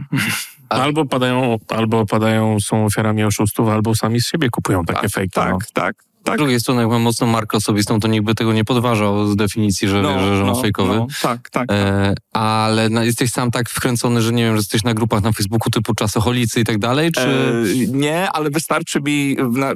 [0.69, 5.31] Albo padają, albo padają, są ofiarami oszustów, albo sami z siebie kupują takie tak, fejki.
[5.33, 5.59] tak, no.
[5.73, 6.37] tak, Z tak.
[6.37, 9.87] drugiej strony, jak mam mocną markę osobistą, to nikt by tego nie podważał z definicji,
[9.87, 10.95] że, że, że mam fejkowy.
[10.95, 11.71] no, tak, tak.
[11.71, 15.31] E, ale na, jesteś sam tak wkręcony, że nie wiem, że jesteś na grupach na
[15.31, 17.21] Facebooku typu czasoholicy i tak dalej, czy...
[17.21, 19.73] E, nie, ale wystarczy mi, na,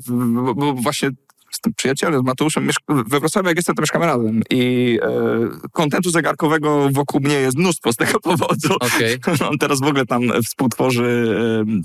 [0.55, 1.09] bo właśnie
[1.51, 6.89] jestem przyjacielem z Mateuszem, we Wrocławiu jak jestem, to mieszkamy razem i e, kontentu zegarkowego
[6.93, 8.75] wokół mnie jest mnóstwo z tego powodu.
[8.79, 9.17] Okej.
[9.51, 11.35] On teraz w ogóle tam współtworzy,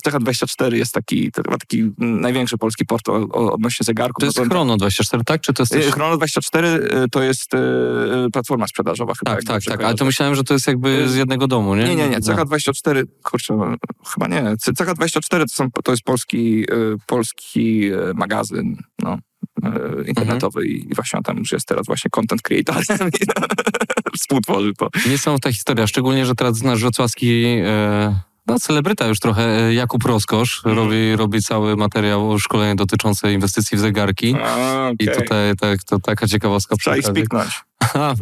[0.07, 4.21] e, TH24 jest taki, chyba taki największy polski portal o- odnośnie zegarków.
[4.21, 5.41] To jest No Chrono 24, tak?
[5.41, 5.91] Czy to jest E, też...
[5.91, 9.31] Chrono24 e, to jest e, e, platforma sprzedażowa chyba.
[9.37, 9.83] Tak, tak, tak.
[9.85, 11.85] Ale to myślałem, że to jest jakby z jednego domu, nie?
[11.85, 12.19] Nie, nie, nie.
[12.27, 12.35] No.
[12.35, 13.75] CH24, kurczę, no,
[14.15, 14.57] chyba nie.
[14.57, 16.75] C- CH24 to, są, to jest polski, e,
[17.07, 19.19] polski e, magazyn no,
[19.67, 23.27] e, internetowy i właśnie on tam już jest teraz właśnie content creatorem i
[24.19, 24.89] współtworzy to.
[25.09, 30.57] Niesamowita historia, szczególnie, że teraz nasz wrocławski e, no, celebryta już trochę, e, Jakub Roskosz,
[30.65, 30.77] Mhm.
[30.77, 34.37] robi, robi cały materiał, szkolenie dotyczące inwestycji w zegarki.
[34.45, 35.23] A, I okej.
[35.23, 36.77] tutaj tak, to taka ciekawostka.
[36.77, 37.51] Trzeba ich spiknąć.
[37.95, 38.15] Aha,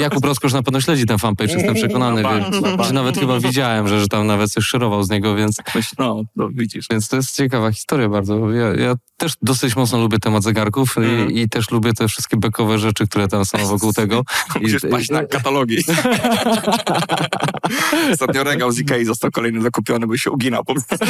[0.00, 2.22] Jakub Roskosz na pewno śledzi ten fanpage, jestem przekonany.
[2.22, 2.84] Na bank, Więc, na bank.
[2.88, 5.56] że nawet chyba widziałem, że, że tam nawet coś szerował z niego, więc,
[5.98, 6.86] No, no widzisz.
[6.90, 8.50] więc to jest ciekawa historia bardzo.
[8.50, 11.30] Ja, ja też dosyć mocno lubię temat zegarków Mhm.
[11.30, 14.22] i, i też lubię te wszystkie bekowe rzeczy, które tam są wokół tego.
[14.56, 15.76] I, Musisz paść na katalogi.
[18.12, 20.96] Ostatnio regał z Ikei został kolejny zakupiony, bo się uginał po prostu.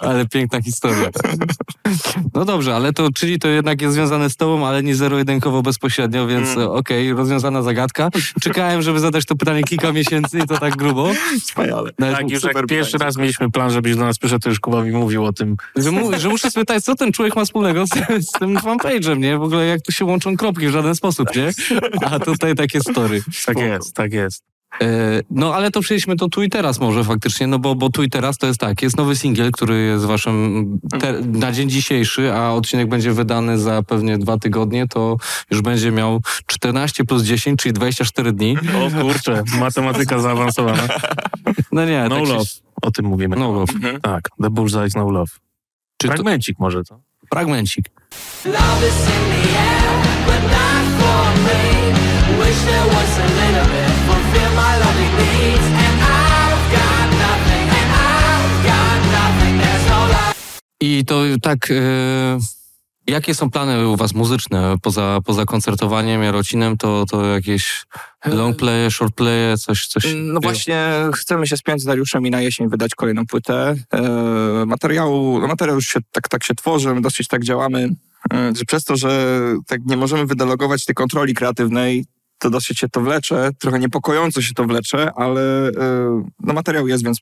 [0.00, 1.08] Ale piękna historia.
[2.34, 6.26] No dobrze, ale to, czyli to jednak jest związane z tobą, ale nie zero-jedynkowo bezpośrednio,
[6.26, 6.68] więc Mm.
[6.70, 8.08] okej, rozwiązana zagadka.
[8.40, 11.10] Czekałem, żeby zadać to pytanie kilka miesięcy i to tak grubo.
[11.42, 11.90] Wspaniale.
[11.98, 13.06] Nawet Tak, już jak pierwszy pytanie.
[13.08, 15.56] raz mieliśmy plan, żebyś do nas przyszedł, to już Kuba mi mówił o tym.
[15.76, 17.90] Że, mu, że muszę spytać, co ten człowiek ma wspólnego z,
[18.20, 19.38] z tym fanpage'em, nie?
[19.38, 21.50] W ogóle jak tu się łączą kropki w żaden sposób, nie?
[22.06, 23.22] A tutaj takie story.
[23.46, 24.42] Tak jest, tak jest.
[24.80, 24.86] E,
[25.30, 28.10] No ale to przejdźmy do tu i teraz może faktycznie, no bo, bo tu i
[28.10, 30.64] teraz to jest tak, jest nowy singiel, który jest waszym
[31.00, 35.16] te, na dzień dzisiejszy, a odcinek będzie wydany za pewnie dwa tygodnie, to
[35.50, 38.56] już będzie miał 14 plus 10, czyli 24 dni.
[38.58, 40.82] O kurczę, matematyka zaawansowana.
[41.72, 42.50] No nie, No tak się- love,
[42.82, 43.36] o tym mówimy.
[43.36, 43.72] No love.
[44.02, 45.32] Tak, The Bullseye No Love.
[45.96, 47.00] Czy to, Fragmencik może to?
[47.34, 47.84] fragmencik.
[48.44, 49.90] Love is in the air,
[50.26, 51.58] but not for me.
[52.44, 53.27] Wish there was a
[60.80, 62.38] I to tak, e,
[63.06, 67.86] jakie są plany u was muzyczne poza, poza koncertowaniem, Jarocinem, to, to jakieś
[68.24, 70.04] long playe, short playe, coś, coś?
[70.16, 73.74] No właśnie, chcemy się spiąć z Dariuszem i na jesień wydać kolejną płytę.
[73.92, 77.88] E, materiału, no materiał już się, tak, tak się tworzy, my dosyć tak działamy,
[78.32, 82.04] e, że przez to, że tak nie możemy wydelegować tej kontroli kreatywnej,
[82.38, 85.72] to dosyć się to wlecze, trochę niepokojąco się to wlecze, ale e,
[86.40, 87.18] no materiał jest, więc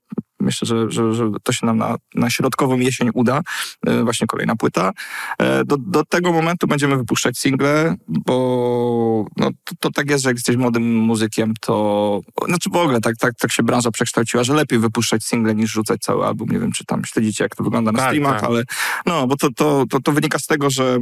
[0.46, 3.40] myślę, że, że, że to się nam na, na środkową jesień uda.
[3.86, 4.92] E, właśnie kolejna płyta.
[5.38, 10.30] E, Do, do tego momentu będziemy wypuszczać single, bo no, to, to tak jest, że
[10.30, 14.54] jak jesteś młodym muzykiem, to znaczy w ogóle tak, tak, tak się branża przekształciła, że
[14.54, 16.48] lepiej wypuszczać single niż rzucać cały album.
[16.48, 18.50] Nie wiem, czy tam śledzicie, jak to wygląda na Tak, streamach, tak.
[18.50, 18.64] ale
[19.06, 20.98] no, bo to, to, to, to wynika z tego, że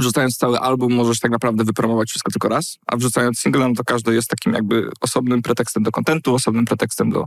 [0.00, 3.84] wrzucając cały album możesz tak naprawdę wypromować wszystko tylko raz, a wrzucając single, no to
[3.84, 7.24] każdy jest takim jakby osobnym pretekstem do kontentu, osobnym pretekstem do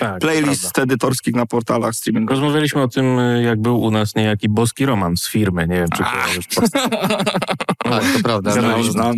[0.00, 0.82] Tak, to playlist prawda.
[0.82, 2.40] edytorskich na portalach streamingowych.
[2.42, 5.66] Rozmawialiśmy o tym, y, jak był u nas niejaki boski Roman z firmy.
[5.68, 6.46] Nie wiem, czy kojarzysz.
[6.46, 8.52] Tak, to prawda.
[8.52, 9.14] Znam, No, znam.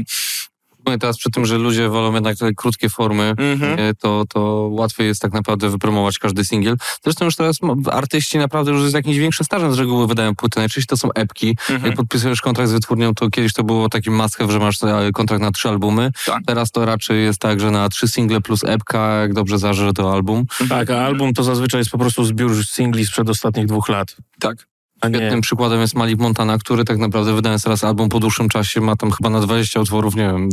[0.84, 3.78] Szczególnie teraz przy tym, że ludzie wolą jednak te krótkie formy, Mhm.
[3.78, 6.76] e, to, to łatwiej jest tak naprawdę wypromować każdy singiel.
[7.04, 7.58] Zresztą już teraz
[7.92, 10.60] artyści naprawdę już z jakimś większym stażem z reguły wydają płyty.
[10.60, 11.48] Najczęściej to są epki.
[11.50, 11.84] Mhm.
[11.86, 15.10] Jak podpisujesz kontrakt z wytwórnią, to kiedyś to było taki must have, że masz e,
[15.12, 16.10] kontrakt na trzy albumy.
[16.26, 16.42] Tak.
[16.46, 20.12] Teraz to raczej jest tak, że na trzy single plus epka, jak dobrze zażre to
[20.12, 20.44] album.
[20.68, 24.16] Tak, a album to zazwyczaj jest po prostu zbiór singli sprzed ostatnich dwóch lat.
[24.40, 24.66] Tak.
[25.08, 28.96] Świetnym przykładem jest Malik Montana, który tak naprawdę wydając teraz album po dłuższym czasie, ma
[28.96, 30.48] tam chyba na 20 utworów, nie wiem,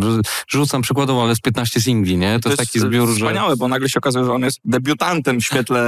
[0.48, 2.40] rzucam przykładowo, ale z 15 singli, nie?
[2.40, 3.16] To, jest taki zbiór, że...
[3.16, 5.82] Wspaniałe, bo nagle się okazuje, że on jest debiutantem w świetle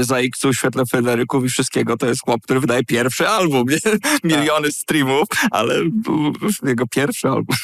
[0.00, 1.96] e, ZX-u, w świetle Federyków i wszystkiego.
[1.96, 3.78] To jest chłop, który wydaje pierwszy album, nie?
[4.36, 6.32] Miliony streamów, ale był
[6.62, 7.56] jego pierwszy album.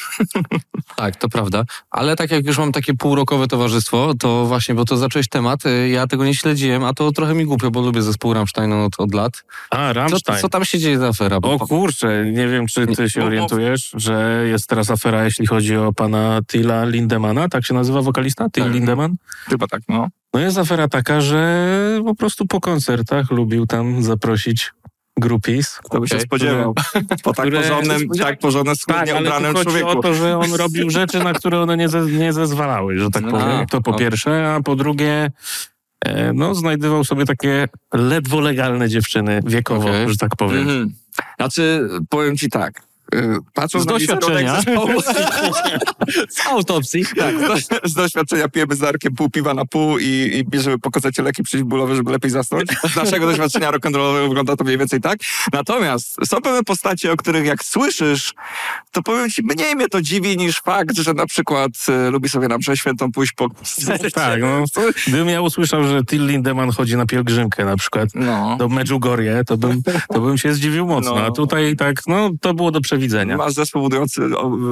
[0.95, 1.63] Tak, to prawda.
[1.91, 5.59] Ale tak jak już mam takie półrokowe towarzystwo, to właśnie, bo to zacząłeś temat,
[5.91, 9.13] ja tego nie śledziłem, a to trochę mi głupio, bo lubię zespół Rammstein od, od
[9.13, 9.43] lat.
[9.69, 11.39] A, Co, Co tam się dzieje za afera?
[11.39, 15.75] Bo, O kurczę, nie wiem, czy ty się orientujesz, że jest teraz afera, jeśli chodzi
[15.77, 18.49] o pana Tilla Lindemana, tak się nazywa wokalista?
[18.49, 18.73] Till Tak.
[18.73, 19.15] Lindemann?
[19.49, 20.07] Chyba tak, no.
[20.33, 21.67] No jest afera taka, że
[22.05, 24.71] po prostu po koncertach lubił tam zaprosić
[25.17, 25.79] groupies.
[25.83, 26.73] Kto by się spodziewał.
[27.23, 29.89] Po tak Które- porządnym, tak porządnym, Tak, ubranym chodzi człowieku.
[29.89, 33.23] o to, że on robił rzeczy, na które one nie, ze, nie zezwalały, że tak
[33.23, 33.65] A, powiem.
[33.67, 35.31] To po pierwsze, a po drugie,
[36.33, 40.09] no znajdywał sobie takie ledwo legalne dziewczyny wiekowo, Okej.
[40.09, 40.61] że tak powiem.
[40.61, 40.93] Mhm.
[41.37, 42.88] Znaczy, powiem ci tak.
[43.15, 44.55] E, patrząc Z doświadczenia.
[44.55, 45.01] zespołu,
[46.29, 47.05] Z autopsji.
[47.17, 50.79] tak, z, do, z doświadczenia pijemy z Darkiem pół piwa na pół i, i bierzemy
[50.79, 52.69] po kocecie leki przeciwbólowe, żeby lepiej zasnąć.
[52.93, 55.19] Z naszego doświadczenia rock'n'rollowego wygląda to mniej więcej tak.
[55.53, 58.33] Natomiast są pewne postacie, o których jak słyszysz,
[58.91, 62.47] to powiem ci, mniej mnie to dziwi niż fakt, że na przykład e, lubi sobie
[62.47, 63.47] na mszę świętą pójść po...
[64.13, 64.63] Tak, no.
[65.07, 68.55] Gdybym ja usłyszał, że Till Lindemann chodzi na pielgrzymkę na przykład No.
[68.59, 69.81] do Medjugorje, to bym,
[70.13, 71.15] to bym się zdziwił mocno.
[71.15, 71.21] No.
[71.25, 72.98] A tutaj tak, no to było do przewidzenia.
[73.37, 74.21] Masz zespół budujący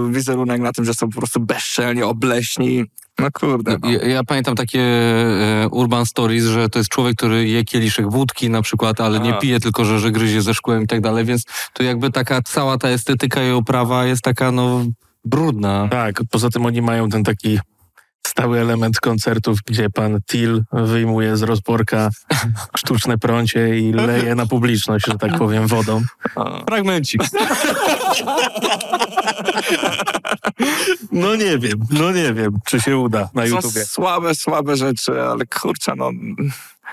[0.10, 2.86] wizerunek na tym, że są po prostu bezczelnie obleśni.
[3.20, 3.78] No kurde.
[3.82, 3.90] No.
[3.90, 8.50] Ja, ja pamiętam takie e, urban stories, że to jest człowiek, który je kieliszek wódki
[8.50, 9.38] na przykład, ale nie A.
[9.38, 12.78] pije, tylko że, że gryzie ze szkłem i tak dalej, więc to jakby taka cała
[12.78, 14.86] ta estetyka i oprawa jest taka no
[15.26, 15.88] brudna.
[15.92, 17.60] Tak, poza tym oni mają ten taki
[18.28, 22.10] stały element koncertów, gdzie pan Till wyjmuje z rozporka
[22.78, 26.02] sztuczne prącie i leje na publiczność, że tak powiem, wodą.
[26.68, 27.22] Fragmencik.
[31.12, 33.86] No nie wiem, no nie wiem, czy się uda na Są YouTubie.
[33.86, 36.12] słabe, słabe rzeczy, ale kurczę, no...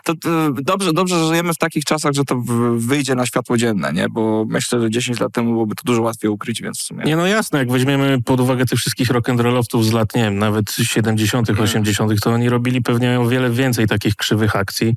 [0.04, 2.42] To, to dobrze, dobrze, że żyjemy w takich czasach, że to
[2.76, 4.08] wyjdzie na światło dzienne, nie?
[4.08, 7.04] Bo myślę, że 10 lat temu byłoby to dużo łatwiej ukryć, więc w sumie...
[7.04, 10.72] Nie, no jasne, jak weźmiemy pod uwagę tych wszystkich rock'n'rollowców z lat, nie wiem, nawet
[10.72, 14.94] 70., 80., to oni robili pewnie o wiele więcej takich krzywych akcji,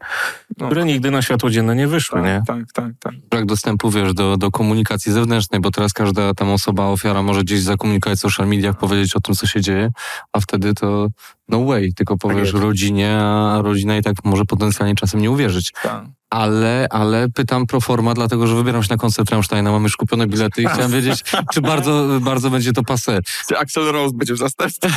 [0.58, 0.66] No.
[0.66, 2.42] które nigdy na światło dzienne nie wyszły, nie?
[2.48, 3.14] tak, tak, tak, tak.
[3.30, 7.62] brak dostępu, wiesz, do, do komunikacji zewnętrznej, bo teraz każda tam osoba, ofiara może gdzieś
[7.62, 9.90] zakomunikować w social mediach, powiedzieć o tym, co się dzieje,
[10.34, 11.08] a wtedy to
[11.50, 12.64] no way, tylko powiesz jest.
[12.64, 15.72] rodzinie, a rodzina i tak może potencjalnie czasem nie uwierzyć.
[15.84, 16.04] tak.
[16.30, 20.28] Ale, ale pytam pro forma, dlatego że wybieram się na koncert Rammsteina, mam już kupione
[20.28, 21.24] bilety i chciałem wiedzieć,
[21.54, 23.20] czy bardzo, bardzo będzie to passe.
[23.48, 24.90] Czy Axel Rose będzie w zastępstwie?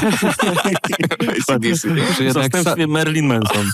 [2.16, 3.66] Czy W zastępstwie Marilyn Manson.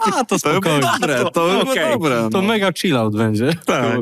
[0.00, 2.28] A, to To dobre, to Okej, dobre.
[2.32, 2.48] To no.
[2.48, 3.54] mega chill out będzie.
[3.66, 3.94] Tak,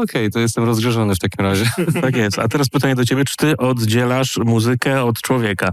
[0.00, 1.70] Okej, to jestem rozgrzeszony w takim razie.
[2.02, 2.38] tak jest.
[2.38, 5.72] A teraz pytanie do ciebie, czy ty oddzielasz muzykę od człowieka?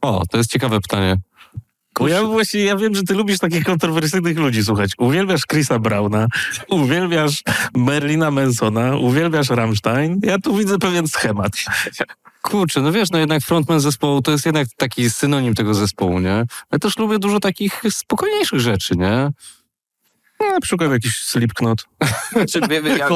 [0.00, 1.16] O, to jest ciekawe pytanie.
[2.00, 4.90] Bo ja właśnie, ja wiem, że ty lubisz takich kontrowersyjnych ludzi słuchać.
[4.98, 6.26] Uwielbiasz Chrisa Browna,
[6.68, 7.42] uwielbiasz
[7.76, 10.20] Merlina Mansona, uwielbiasz Rammstein.
[10.22, 11.52] Ja tu widzę pewien schemat.
[12.42, 16.44] Kurczę, no wiesz, no jednak frontman zespołu to jest jednak taki synonim tego zespołu, nie?
[16.72, 19.30] Ja też lubię dużo takich spokojniejszych rzeczy, nie?
[20.56, 21.84] Na przykład jakiś Slipknot.
[22.32, 23.08] Znaczy, wie, wie, ja,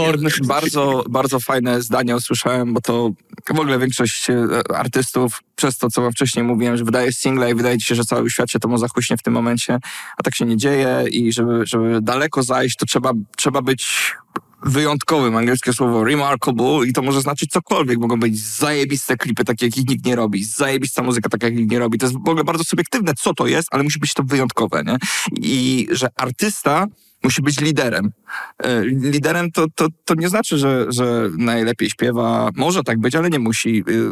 [0.47, 3.11] bardzo, bardzo fajne zdania usłyszałem, bo to
[3.55, 4.37] w ogóle większość e,
[4.77, 8.05] artystów, przez to, co wam wcześniej mówiłem, że wydaje single i wydaje ci się, że
[8.05, 9.79] cały świat się temu zachuśnie w tym momencie,
[10.17, 14.15] a tak się nie dzieje i żeby, żeby daleko zajść, to trzeba, trzeba być
[14.63, 17.99] wyjątkowym, angielskie słowo remarkable i to może znaczyć cokolwiek.
[17.99, 21.79] Mogą być zajebiste klipy, takie jakich nikt nie robi, zajebista muzyka, taka jak nikt nie
[21.79, 21.99] robi.
[21.99, 24.97] To jest w ogóle bardzo subiektywne, co to jest, ale musi być to wyjątkowe, nie?
[25.33, 26.87] I że artysta
[27.25, 28.13] musi być liderem.
[28.59, 32.51] E, Liderem to, to, to nie znaczy, że, że najlepiej śpiewa.
[32.57, 33.85] Może tak być, ale nie musi.
[33.89, 34.07] Y, y,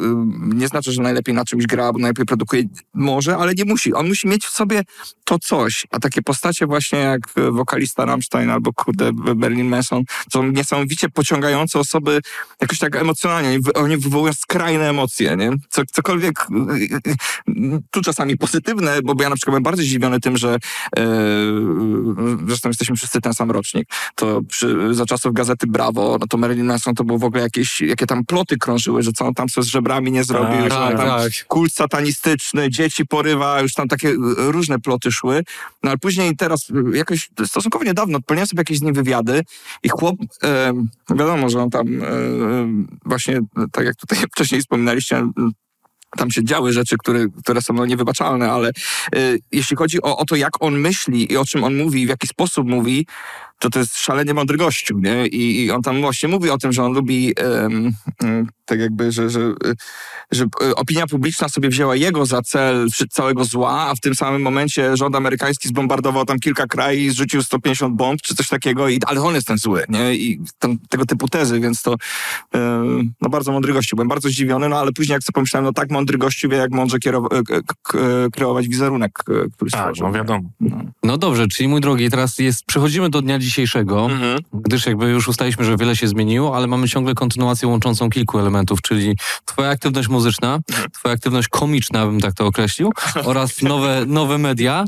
[0.54, 2.62] Nie znaczy, że najlepiej na czymś gra, bo najlepiej produkuje.
[2.94, 3.94] Może, ale nie musi.
[3.94, 4.82] On musi mieć w sobie
[5.24, 5.86] to coś.
[5.90, 10.02] A takie postacie właśnie jak e, wokalista Rammstein albo kurde Berlin Manson
[10.32, 12.20] są niesamowicie pociągające osoby
[12.60, 13.48] jakoś tak emocjonalnie.
[13.48, 15.50] Oni wy- Oni wywołują skrajne emocje, nie?
[15.70, 16.46] Co, cokolwiek,
[17.90, 20.56] tu czasami pozytywne, bo ja na przykład byłem bardzo zdziwiony tym, że
[20.98, 21.06] e,
[22.46, 26.66] zresztą jesteśmy wszyscy ten sam rocznik, to przy, za czasów gazety Brawo, no to Marilyn
[26.66, 29.64] Manson to było w ogóle jakieś, jakie tam ploty krążyły, że co on tam sobie
[29.64, 31.32] z żebrami nie zrobił, Tak, że on tak, tam tak.
[31.48, 35.44] kult satanistyczny, dzieci porywa, już tam takie y, różne ploty szły.
[35.82, 39.42] No ale później teraz, y, jakoś stosunkowo niedawno, odpaliłem sobie jakieś z nim wywiady
[39.82, 40.72] i chłop, e,
[41.10, 42.06] wiadomo, że on tam e,
[43.04, 43.40] właśnie,
[43.72, 45.30] tak jak tutaj wcześniej wspominaliście,
[46.16, 48.70] tam się działy rzeczy, które, które są no, niewybaczalne, ale
[49.14, 52.08] y, jeśli chodzi o, o to, jak on myśli i o czym on mówi, w
[52.08, 53.06] jaki sposób mówi,
[53.58, 55.26] to to jest szalenie mądry gościu, nie?
[55.26, 57.92] I, i on tam właśnie mówi o tym, że on lubi em,
[58.68, 59.74] tak jakby, że, że, y,
[60.32, 64.42] że y, opinia publiczna sobie wzięła jego za cel całego zła, a w tym samym
[64.42, 69.00] momencie rząd amerykański zbombardował tam kilka krajów i zrzucił 150 bomb czy coś takiego, i,
[69.06, 70.14] ale on jest ten zły, nie?
[70.14, 71.94] I tam, tego typu tezy, więc to
[72.52, 73.96] em, no bardzo mądry gościu.
[73.96, 76.70] Byłem bardzo zdziwiony, no ale później jak sobie pomyślałem, no tak mądry gościu wie, jak
[76.70, 80.06] mądrze e, kreować wizerunek, e, który Tak, stworzył.
[80.06, 80.50] no wiadomo.
[80.60, 80.78] No.
[81.02, 84.38] No dobrze, czyli mój drogi, teraz jest, przechodzimy do dnia dzisiejszego, Mhm.
[84.52, 88.82] gdyż jakby już ustaliśmy, że wiele się zmieniło, ale mamy ciągle kontynuację łączącą kilku elementów,
[88.82, 90.58] czyli twoja aktywność muzyczna,
[90.92, 92.92] twoja aktywność komiczna, bym tak to określił,
[93.24, 94.84] oraz nowe, nowe media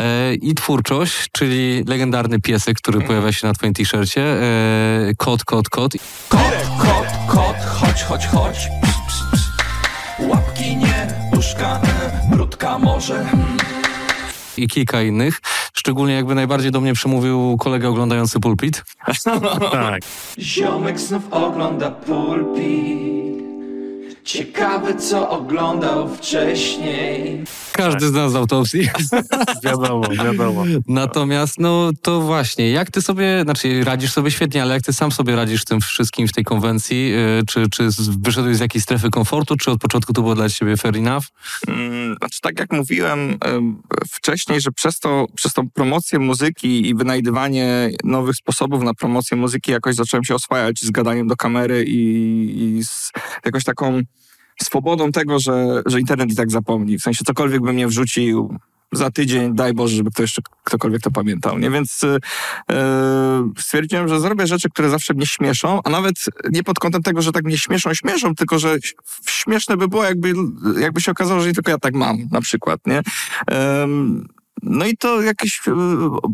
[0.00, 4.42] e, i twórczość, czyli legendarny piesek, który pojawia się na twoim t-shircie, e,
[5.16, 5.92] kot, kot, kot.
[6.28, 6.40] Kot,
[6.78, 8.68] kot, kot, chodź, chodź, chodź.
[10.18, 13.26] Łapki nie, uszka, e, brudka może.
[14.58, 15.40] I kilka innych.
[15.74, 18.82] Szczególnie jakby najbardziej do mnie przemówił kolega oglądający pulpit.
[19.72, 20.02] Tak.
[20.38, 23.49] Ziomek znów ogląda pulpit
[24.24, 28.88] Ciekawe co oglądał wcześniej Każdy z nas z autopsji.
[29.64, 30.64] Wiadomo, wiadomo.
[30.88, 35.12] Natomiast, no to właśnie, jak ty sobie, znaczy radzisz sobie świetnie, ale jak ty sam
[35.12, 37.10] sobie radzisz w tym wszystkim, w tej konwencji?
[37.10, 37.88] Yy, Czy, czy
[38.20, 41.24] wyszedłeś z jakiejś strefy komfortu, czy od początku to było dla ciebie fair enough?
[41.68, 46.94] Mm, Znaczy, tak jak mówiłem em, wcześniej, że przez, to, przez tą promocję muzyki i
[46.94, 52.78] wynajdywanie nowych sposobów na promocję muzyki jakoś zacząłem się oswajać z gadaniem do kamery i,
[52.78, 53.10] i z
[53.44, 54.02] jakąś taką
[54.62, 56.98] swobodą tego, że, że internet i tak zapomni.
[56.98, 58.58] W sensie cokolwiek by mnie wrzucił
[58.92, 61.58] za tydzień, daj Boże, żeby ktoś jeszcze ktokolwiek to pamiętał.
[61.58, 61.70] Nie?
[61.70, 66.14] Więc e, stwierdziłem, że zrobię rzeczy, które zawsze mnie śmieszą, a nawet
[66.50, 68.76] nie pod kątem tego, że tak mnie śmieszą, śmieszą, tylko że
[69.26, 70.32] śmieszne by było, jakby,
[70.80, 72.80] jakby się okazało, że nie tylko ja tak mam, na przykład.
[72.86, 73.02] Nie?
[73.46, 74.28] Em,
[74.62, 75.72] no i to jakieś e,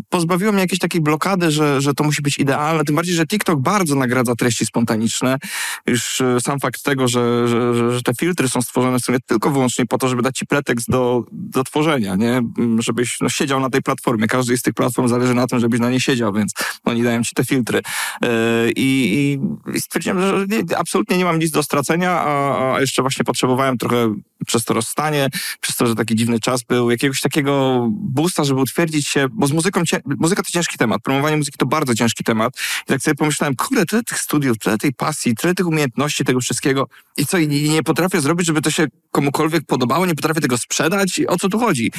[0.08, 2.84] pozbawiło mnie jakiejś takiej blokady, że, że to musi być idealne.
[2.84, 5.38] Tym bardziej, że TikTok bardzo nagradza treści spontaniczne.
[5.86, 9.50] Już e, sam fakt tego, że, że, że, te filtry są stworzone w sumie tylko
[9.50, 12.36] wyłącznie po to, żeby dać ci pretekst do, do tworzenia, nie?
[12.58, 14.26] Mm, Żebyś no, siedział na tej platformie.
[14.26, 16.52] Każdej z tych platform zależy na tym, żebyś na niej siedział, więc
[16.84, 17.80] oni dają ci te filtry.
[18.22, 18.30] E,
[18.76, 19.38] I,
[19.74, 23.78] i, stwierdziłem, że nie, absolutnie nie mam nic do stracenia, a, a jeszcze właśnie potrzebowałem
[23.78, 24.14] trochę
[24.46, 25.28] przez to rozstanie,
[25.60, 29.52] przez to, że taki dziwny czas był, jakiegoś takiego boosta, żeby utwierdzić się, bo z
[29.52, 32.54] muzyką, muzyka to ciężki temat, promowanie muzyki to bardzo ciężki temat.
[32.82, 36.40] I tak sobie pomyślałem, kurde, tyle tych studiów, tyle tej pasji, tyle tych umiejętności, tego
[36.40, 40.58] wszystkiego i co, i nie, potrafię zrobić, żeby to się komukolwiek podobało, nie potrafię tego
[40.58, 41.92] sprzedać, o co tu chodzi?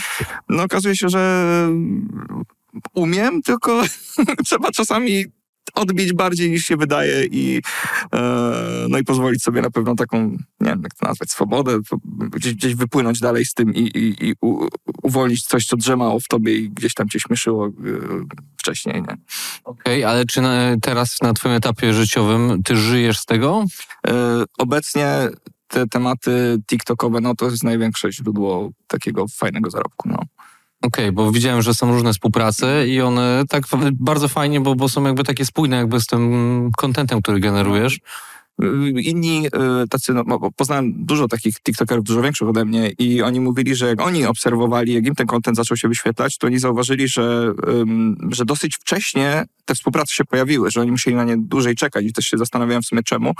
[0.50, 1.68] No okazuje się, że
[2.94, 3.84] umiem, tylko
[4.46, 5.26] trzeba czasami
[5.74, 7.62] odbić bardziej niż się wydaje i
[8.14, 11.80] e, no i pozwolić sobie na pewną taką, nie wiem jak to nazwać, swobodę,
[12.32, 14.68] gdzieś, gdzieś wypłynąć dalej z tym i, i, i u,
[15.04, 17.72] uwolnić coś, co drzemało w tobie i gdzieś tam cię śmieszyło e,
[18.58, 19.18] wcześniej, nie?
[19.64, 23.66] Okej, ale czy na, teraz na twoim etapie życiowym ty żyjesz z tego?
[24.08, 25.30] E, obecnie
[25.68, 30.18] te tematy TikTokowe, no to jest największe źródło takiego fajnego zarobku, no.
[30.82, 33.64] Okej, bo widziałem, że są różne współprace i one tak
[33.94, 38.00] bardzo fajnie, bo, bo są jakby takie spójne jakby z tym kontentem, który generujesz.
[38.64, 43.40] Y, Inni y, tacy, no, poznałem dużo takich TikTokerów, dużo większych ode mnie i oni
[43.40, 47.08] mówili, że jak oni obserwowali, jak im ten content zaczął się wyświetlać, to oni zauważyli,
[47.08, 47.54] że,
[48.32, 52.14] że dosyć wcześnie te współprace się pojawiły, że oni musieli na nie dłużej czekać i
[52.14, 53.34] też się zastanawiałem w sumie czemu,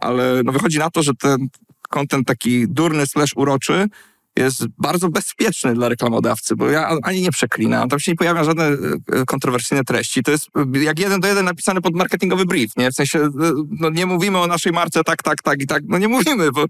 [0.00, 1.48] ale no wychodzi na to, że ten
[1.88, 3.88] content taki durny slash uroczy
[4.36, 8.64] jest bardzo bezpieczny dla reklamodawcy, bo ja ani nie przeklinam, tam się nie pojawiają żadne
[8.64, 10.22] e, kontrowersyjne treści.
[10.22, 12.90] To jest jak jeden do jeden napisany pod marketingowy brief, nie?
[12.90, 13.30] W sensie, e,
[13.70, 16.64] no nie mówimy o naszej marce tak, tak, tak i tak, no nie mówimy, bo,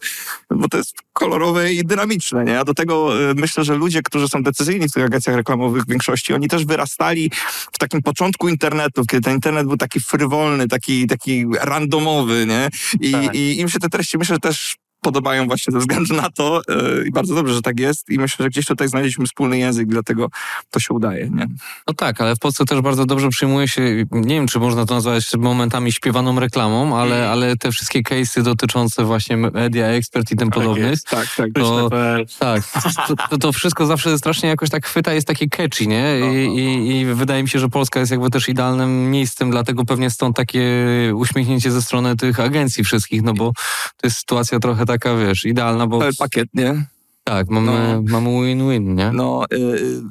[0.50, 2.60] bo to jest kolorowe i dynamiczne, nie?
[2.60, 5.88] A do tego e, myślę, że ludzie, którzy są decyzyjni w tych agencjach reklamowych w
[5.88, 7.30] większości, oni też wyrastali
[7.72, 12.68] w takim początku internetu, kiedy ten internet był taki frywolny, taki, taki randomowy, nie?
[13.00, 13.34] I, Tak.
[13.34, 17.07] i im się te treści, myślę, że też podobają właśnie ze względu na to e,
[17.07, 20.28] i bardzo dobrze, że tak jest i myślę, że gdzieś tutaj znaleźliśmy wspólny język, dlatego
[20.70, 21.46] to się udaje, nie?
[21.88, 23.82] No tak, ale w Polsce też bardzo dobrze przyjmuje się,
[24.12, 29.05] nie wiem czy można to nazwać momentami śpiewaną reklamą, ale, ale te wszystkie case'y dotyczące
[29.05, 30.90] właśnie media expert i tym podobnych.
[30.90, 31.09] jest.
[31.09, 31.52] Tak, tak.
[31.55, 31.90] To-.
[32.38, 32.62] Tak,
[33.09, 36.20] to, to, to wszystko zawsze strasznie jakoś tak chwyta, jest takie catchy, nie?
[36.20, 40.11] I, i, I wydaje mi się, że Polska jest jakby też idealnym miejscem, dlatego pewnie
[40.11, 40.64] stąd takie
[41.14, 43.52] uśmiechnięcie ze strony tych agencji wszystkich, no bo
[43.96, 46.86] to jest sytuacja trochę taka, wiesz, idealna, bo pakiet, nie?
[47.24, 49.12] tak, mamy, mamy win-win, nie?
[49.12, 49.57] No, y,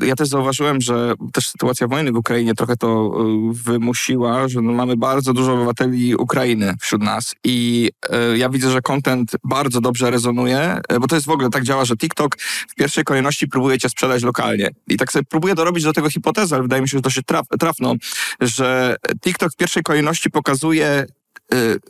[0.01, 3.13] y, ja też zauważyłem, że też sytuacja wojny w Ukrainie trochę to
[3.51, 7.89] y, wymusiła, że no mamy bardzo dużo obywateli Ukrainy wśród nas i
[8.34, 11.63] y, ja widzę, że content bardzo dobrze rezonuje, y, bo to jest w ogóle tak
[11.63, 12.38] działa, że TikTok
[12.69, 16.55] w pierwszej kolejności próbuje cię sprzedać lokalnie i tak sobie próbuję dorobić do tego hipotezę,
[16.55, 17.95] ale wydaje mi się, że to się traf, trafno,
[18.41, 21.05] że TikTok w pierwszej kolejności pokazuje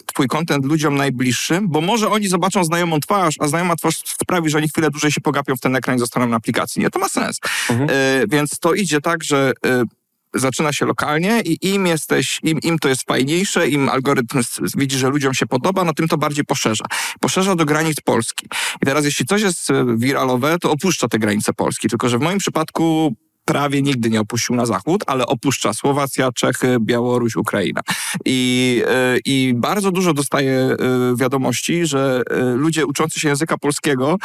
[0.06, 4.58] twój content ludziom najbliższym, bo może oni zobaczą znajomą twarz, a znajoma twarz sprawi, że
[4.58, 6.82] oni chwilę dłużej się pogapią w ten ekran i zostaną na aplikacji.
[6.82, 7.40] Nie, to ma sens.
[7.70, 7.90] Mhm.
[7.90, 12.80] Y, więc to idzie tak, że y, zaczyna się lokalnie i im jesteś, im, im
[12.80, 14.42] to jest fajniejsze, im algorytm
[14.78, 16.86] widzi, że ludziom się podoba, no tym to bardziej poszerza.
[17.20, 18.48] Poszerza do granic Polski.
[18.82, 21.90] I teraz jeśli coś jest y, wiralowe, to opuszcza te granice Polski.
[21.90, 23.16] Tylko, że w moim przypadku
[23.46, 27.82] prawie nigdy nie opuścił na zachód, ale opuszcza Słowacja, Czechy, Białoruś, Ukraina.
[28.26, 28.82] I,
[29.16, 30.76] y, i bardzo dużo dostaję
[31.14, 34.18] y, wiadomości, że y, ludzie uczący się języka polskiego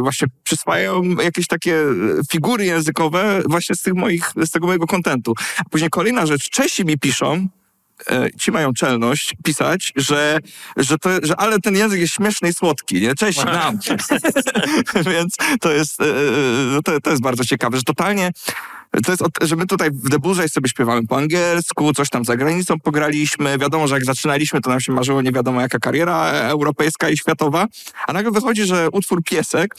[0.00, 1.76] właśnie przyswajają jakieś takie
[2.32, 5.34] figury językowe właśnie z tych moich, z tego mojego kontentu.
[5.58, 7.63] A później kolejna rzecz, Czesi mi piszą, e,
[8.38, 10.38] ci mają czelność pisać, że,
[10.76, 13.14] że, to, że ale ten język jest śmieszny i słodki, nie?
[13.14, 13.78] Cześć nam.
[15.12, 18.30] Więc to jest, e, e, to, to jest bardzo ciekawe, że totalnie
[19.02, 22.80] to jest, że my tutaj w Bullseye sobie śpiewamy po angielsku, coś tam za granicą
[22.80, 23.58] pograliśmy.
[23.58, 27.16] Wiadomo, że jak zaczynaliśmy, to nam się marzyło nie wiadomo jaka kariera e, europejska i
[27.16, 27.66] światowa.
[28.06, 29.76] A nagle wychodzi, że utwór Piesek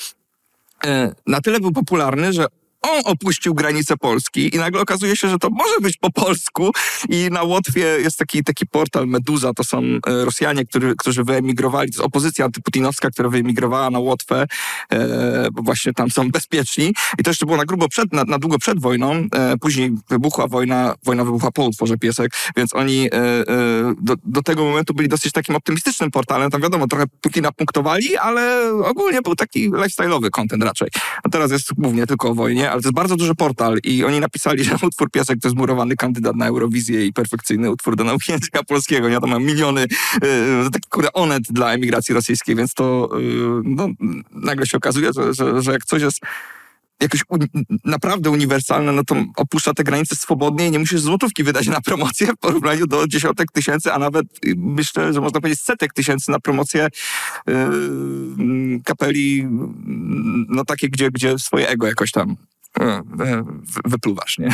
[0.85, 2.45] e, na tyle był popularny, że
[2.91, 6.71] on opuścił granicę Polski i nagle okazuje się, że to może być po polsku
[7.09, 11.91] i na Łotwie jest taki, taki portal Meduza, to są e, Rosjanie, którzy, którzy wyemigrowali,
[11.91, 14.45] to jest opozycja antyputinowska, która wyemigrowała na Łotwę,
[14.91, 18.39] e, bo właśnie tam są bezpieczni i to jeszcze było na grubo przed, na, na
[18.39, 23.13] długo przed wojną, e, później wybuchła wojna, wojna wybuchła po utworze Piesek, więc oni e,
[23.13, 23.45] e,
[24.01, 28.71] do, do tego momentu byli dosyć takim optymistycznym portalem, tam wiadomo, trochę Putina punktowali, ale
[28.83, 30.87] ogólnie był taki lifestyle'owy content raczej.
[31.23, 34.19] A teraz jest głównie tylko o wojnie, ale to jest bardzo duży portal i oni
[34.19, 38.31] napisali, że utwór Piesek to jest murowany kandydat na Eurowizję i perfekcyjny utwór do nauki
[38.31, 39.09] języka polskiego.
[39.09, 39.81] Nie, to ma miliony,
[40.21, 43.21] e, taki kurde onet dla emigracji rosyjskiej, więc to e,
[43.63, 43.87] no,
[44.31, 46.19] nagle się okazuje, że, że, że jak coś jest
[46.99, 51.67] jakoś uni- naprawdę uniwersalne, no to opuszcza te granice swobodnie i nie musisz złotówki wydać
[51.67, 55.93] na promocję w porównaniu do dziesiątek tysięcy, a nawet y, myślę, że można powiedzieć setek
[55.93, 56.87] tysięcy na promocję
[57.47, 57.55] yy,
[58.83, 59.47] kapeli, yy,
[60.49, 62.54] no takie, gdzie, gdzie swoje ego jakoś tam yy, yy,
[63.85, 64.49] wypluwasz, nie?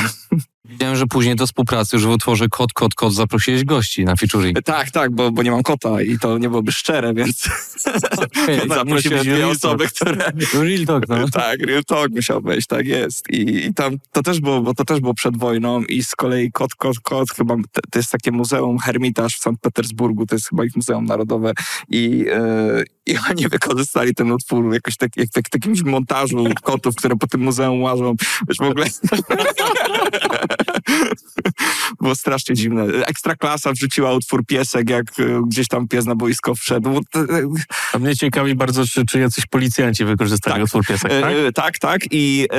[0.66, 4.62] Widziałem, że później do współpracy już w utworze Kod, Kod, Kod zaprosiłeś gości na featuring.
[4.64, 7.42] Tak, tak, bo, bo nie mam kota i to nie byłoby szczere, więc
[7.84, 11.30] tak, zaprosiłem być dwie osoby, które Real talk, no.
[11.34, 13.30] Tak, Real Talk musiał być, tak jest.
[13.30, 16.52] I, I tam to też było, bo to też było przed wojną i z kolei
[16.52, 17.56] Kot, Kot, Kot, chyba
[17.92, 21.54] to, jest takie muzeum Hermitage w Sankt Petersburgu, to jest chyba ich muzeum narodowe
[21.90, 26.96] i, e, i oni wykorzystali ten utwór jakoś tak, jak, jak w jakimś montażu kotów,
[26.96, 28.16] które po tym muzeum łażą.
[28.48, 28.86] Wiesz, w ogóle
[32.02, 32.84] było strasznie dziwne.
[32.84, 37.02] Ekstra klasa wrzuciła utwór Piesek, jak e, gdzieś tam pies na boisko wszedł.
[37.12, 37.20] To-
[37.94, 40.64] A mnie ciekawi bardzo, czy, czy jacyś policjanci wykorzystali Tak.
[40.64, 41.34] utwór piesek, tak?
[41.34, 42.02] E, tak, tak.
[42.12, 42.58] I, e,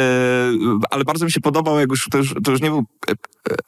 [0.90, 3.14] ale bardzo mi się podobał, jak już to, już to już nie był e, e,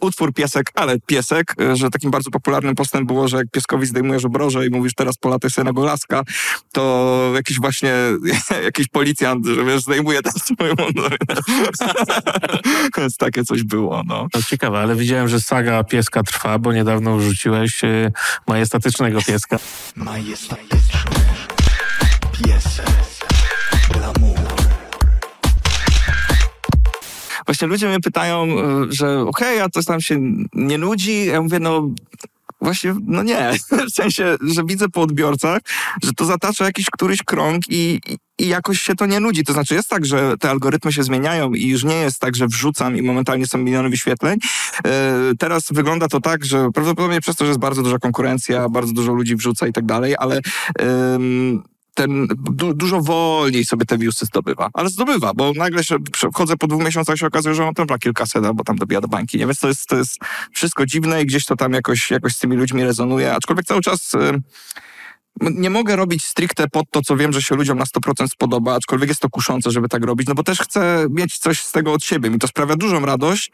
[0.01, 4.25] utwór piesek, ale piesek, e, że takim bardzo popularnym postem było, że jak pieskowi zdejmujesz
[4.25, 6.23] obroże i mówisz teraz polataj sobie na golaska,
[6.73, 7.95] to jakiś właśnie
[8.65, 11.17] jakiś policjant, że wiesz, zdejmuje swój mundur.
[12.99, 14.14] Więc takie coś było, no.
[14.35, 18.13] No ciekawe, ale widziałem, że saga pieska trwa, bo niedawno wrzuciłeś y,
[18.49, 19.59] majestatycznego pieska.
[19.97, 21.11] majestatyczny
[22.33, 22.87] piesek
[23.93, 24.39] glamour.
[27.47, 30.19] Właśnie ludzie mnie pytają, y, że okej, a to tam się
[30.55, 31.27] nie nudzi.
[31.27, 31.89] Ja mówię, no
[32.65, 33.53] właśnie, no nie.
[33.91, 35.61] W sensie, że widzę po odbiorcach,
[36.05, 38.01] że to zatacza jakiś któryś krąg i,
[38.39, 39.45] i- jakoś się to nie nudzi.
[39.45, 42.47] To znaczy jest tak, że te algorytmy się zmieniają i już nie jest tak, że
[42.47, 44.39] wrzucam i momentalnie są miliony wyświetleń.
[44.87, 48.93] E, Teraz wygląda to tak, że prawdopodobnie przez to, że jest bardzo duża konkurencja, bardzo
[48.93, 50.41] dużo ludzi wrzuca i tak dalej, ale
[51.95, 54.71] ten du, dużo wolniej sobie te viewsy zdobywa.
[54.73, 55.97] Ale zdobywa, bo nagle się
[56.33, 59.09] wchodzę po dwóch miesiącach się okazuje, że on tam ma kilkaset, bo tam dobija do
[59.09, 59.39] bańki.
[59.39, 59.47] Nie?
[59.47, 60.19] Więc to jest, to jest
[60.53, 63.35] wszystko dziwne i gdzieś to tam jakoś, jakoś z tymi ludźmi rezonuje.
[63.35, 64.13] Aczkolwiek cały czas...
[65.41, 69.09] nie mogę robić stricte pod to, co wiem, że się ludziom na 100% spodoba, aczkolwiek
[69.09, 72.05] jest to kuszące, żeby tak robić, no bo też chcę mieć coś z tego od
[72.05, 72.31] siebie.
[72.31, 73.51] Mi to sprawia dużą radość,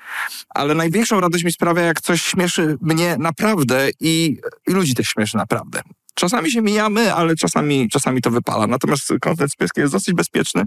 [0.48, 4.38] ale największą radość mi sprawia, jak coś śmieszy mnie naprawdę i,
[4.68, 5.82] i ludzi też śmieszy naprawdę.
[6.14, 8.66] Czasami się mijamy, ale czasami, czasami to wypala.
[8.66, 10.64] Natomiast kontent z pieskiem jest dosyć bezpieczny,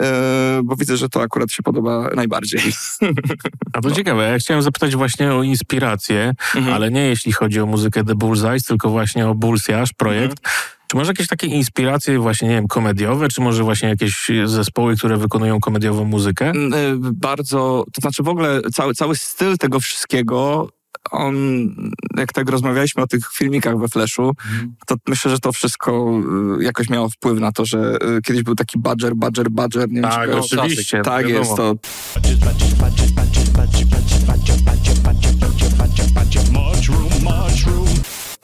[0.00, 2.60] e, bo widzę, że to akurat się podoba najbardziej.
[3.72, 6.34] A to ciekawe, ja chciałem zapytać właśnie o inspirację,
[6.72, 10.38] ale nie jeśli chodzi o muzykę The Bullseye, tylko właśnie o Bullsjasz projekt.
[10.86, 15.16] Czy masz jakieś takie inspiracje właśnie, nie wiem, komediowe, czy może właśnie jakieś zespoły, które
[15.16, 16.50] wykonują komediową muzykę?
[16.50, 16.52] E,
[16.98, 20.68] bardzo, to znaczy w ogóle cały, cały styl tego wszystkiego,
[21.10, 21.34] on,
[22.16, 24.32] jak tak rozmawialiśmy o tych filmikach we Flashu,
[24.86, 26.20] to myślę, że to wszystko
[26.60, 29.88] e, jakoś miało wpływ na to, że e, kiedyś był taki Badger, Badger, Badger.
[29.90, 31.02] Nie wiem, czy Tak, oczywiście.
[31.02, 31.44] Tak wiadomo.
[31.44, 31.76] jest to.
[36.52, 37.85] Mushroom, mushroom.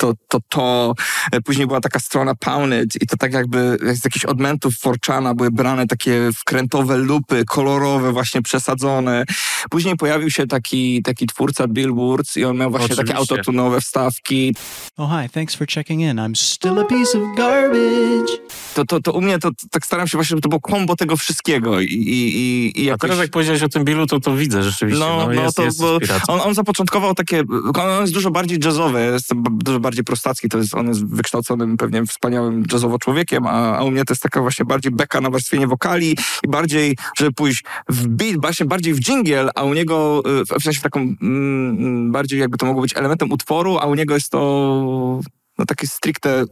[0.03, 0.95] To, to, to.
[1.33, 5.51] E, Później była taka strona Pounded i to tak jakby z jakichś odmentów Forczana były
[5.51, 9.25] brane takie wkrętowe lupy, kolorowe, właśnie przesadzone.
[9.71, 13.35] Później pojawił się taki, taki twórca Bill Wurz i on miał właśnie takie Oczywiście.
[13.35, 14.55] autotunowe wstawki.
[14.97, 16.17] Oh, hi, thanks for checking in.
[16.17, 18.33] I'm still a piece of garbage.
[18.75, 20.97] To, to, to u mnie to, to tak staram się właśnie, żeby to było kombo
[20.97, 23.01] tego wszystkiego i, i, i, i A jakoś...
[23.11, 25.01] teraz jak powiedziałeś o tym Billu, to to widzę rzeczywiście.
[25.05, 25.81] No, No, no, jest, to jest
[26.29, 27.43] on, on zapoczątkował takie,
[27.75, 31.77] on jest dużo bardziej jazzowy, jest dużo bardziej bardziej prostacki, to jest, on jest wykształconym,
[31.77, 35.31] pewnie wspaniałym jazzowo człowiekiem, a, a u mnie to jest taka właśnie bardziej beka na
[35.31, 40.23] warstwienie wokali i bardziej, żeby pójść w beat, właśnie bardziej w dżingiel, a u niego,
[40.55, 44.15] y, w sensie taką mm, bardziej jakby to mogło być elementem utworu, a u niego
[44.15, 45.21] jest to
[45.59, 46.45] no takie stricte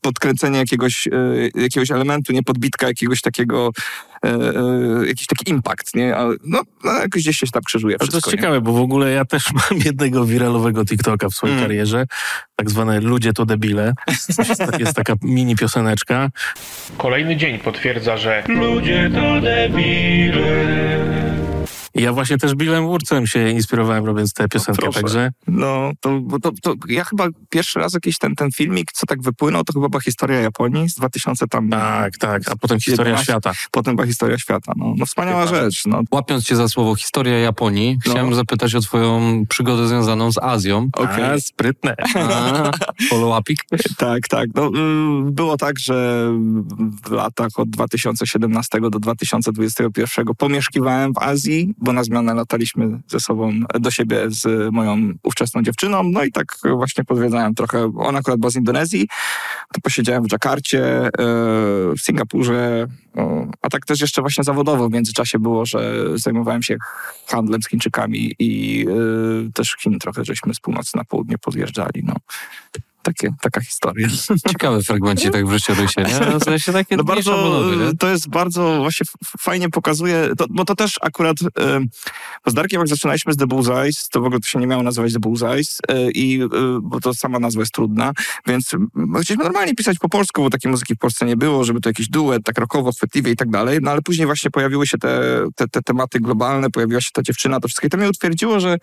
[0.00, 3.70] podkręcenie jakiegoś, y, jakiegoś elementu, nie podbitka jakiegoś takiego,
[4.26, 4.28] y,
[5.02, 6.16] y, jakiś taki impact, nie?
[6.16, 8.36] Ale no, no jakoś gdzieś się tam krzyżuje Ale to jest wszystko, nie?
[8.36, 11.68] ciekawe, bo w ogóle ja też mam jednego wiralowego TikToka w swojej Mm.
[11.68, 12.06] karierze,
[12.56, 13.92] tak zwane Ludzie to debile.
[14.08, 16.28] Jest, tak- jest taka mini pioseneczka.
[16.98, 21.43] Kolejny dzień potwierdza, że ludzie to debile.
[21.94, 25.00] I ja właśnie też Billem Wurcem się inspirowałem robiąc tę piosenkę, proszę.
[25.00, 29.06] także No, to, bo to, to ja chyba pierwszy raz jakiś ten, ten filmik, co
[29.06, 31.70] tak wypłynął, to chyba była historia Japonii z 2000 tam...
[31.70, 33.32] tak, tak, a potem historia 11.
[33.32, 33.52] świata.
[33.70, 34.94] Potem była historia świata, no.
[34.96, 35.60] No wspaniała Chyba.
[35.60, 36.02] rzecz, no.
[36.10, 38.12] Łapiąc cię za słowo historia Japonii, No.
[38.12, 40.88] chciałem zapytać o twoją przygodę związaną z Azją.
[40.96, 41.24] Okej.
[41.24, 41.94] A, sprytne.
[43.10, 43.56] Follow-upik?
[43.96, 44.48] Tak, tak.
[44.54, 46.28] No, y, było tak, że
[47.06, 53.52] w latach od 2017 do 2021 pomieszkiwałem w Azji, bo na zmianę lataliśmy ze sobą
[53.80, 56.02] do siebie z moją ówczesną dziewczyną.
[56.02, 57.92] No i tak właśnie podwiedzałem trochę.
[57.98, 59.08] Ona akurat była z Indonezji,
[59.72, 61.10] to posiedziałem w Dżakarcie, y,
[61.96, 62.86] w Singapurze,
[63.62, 66.76] a tak też jeszcze właśnie zawodowo w międzyczasie było, że zajmowałem się
[67.26, 68.84] handlem z Chińczykami i
[69.48, 72.02] y, też Chin trochę żeśmy z północy na południe podjeżdżali.
[72.04, 72.14] No.
[73.04, 74.08] Takie, taka historia.
[74.50, 76.26] Ciekawy fragmencik tak w życiorysie, nie?
[76.32, 77.96] No, w sensie takie No bardzo, nie?
[77.96, 79.06] to jest bardzo właśnie
[79.38, 81.36] fajnie pokazuje, to, bo to też akurat
[82.44, 84.82] bo z Darkiem jak zaczynaliśmy z The Bullseyes, to w ogóle to się nie miało
[84.82, 86.48] nazywać The Bullseyes e, i e,
[86.82, 88.12] bo to sama nazwa jest trudna,
[88.46, 88.70] więc
[89.22, 92.08] chcieliśmy normalnie pisać po polsku, bo takiej muzyki w Polsce nie było, żeby to jakiś
[92.08, 95.68] duet, tak rockowo, chwytliwie i tak dalej, no ale później właśnie pojawiły się te, te,
[95.68, 98.78] te tematy globalne, pojawiła się ta dziewczyna, to wszystko i to mnie utwierdziło, że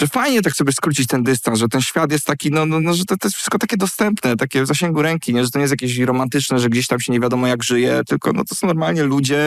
[0.00, 2.94] że fajnie tak sobie skrócić ten dystans, że ten świat jest taki, no, no, no
[2.94, 5.44] że to, to jest wszystko takie dostępne, takie w zasięgu ręki, nie?
[5.44, 8.32] że to nie jest jakieś romantyczne, że gdzieś tam się nie wiadomo jak żyje, tylko
[8.32, 9.38] no, to są normalnie ludzie,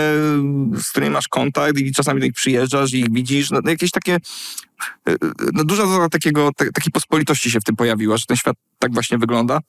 [0.74, 3.92] z którymi masz kontakt i czasami do nich przyjeżdżasz i ich widzisz, no, no jakieś
[3.92, 4.16] takie,
[5.10, 5.18] y, y,
[5.54, 9.18] no duża takiego, ta, takiej pospolitości się w tym pojawiła, że ten świat tak właśnie
[9.18, 9.60] wygląda.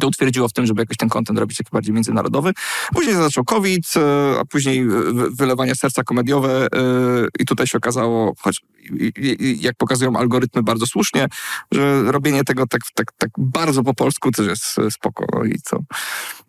[0.00, 2.52] To utwierdziło w tym, żeby jakoś ten content robić taki bardziej międzynarodowy.
[2.94, 6.68] Później zaczął COVID, e, a później wy- wylewanie serca komediowe e,
[7.38, 8.60] i tutaj się okazało, choć
[9.60, 11.26] jak pokazują algorytmy bardzo słusznie,
[11.72, 15.54] że robienie tego tak, tak, tak bardzo po polsku też jest e, spoko no i
[15.64, 15.78] co,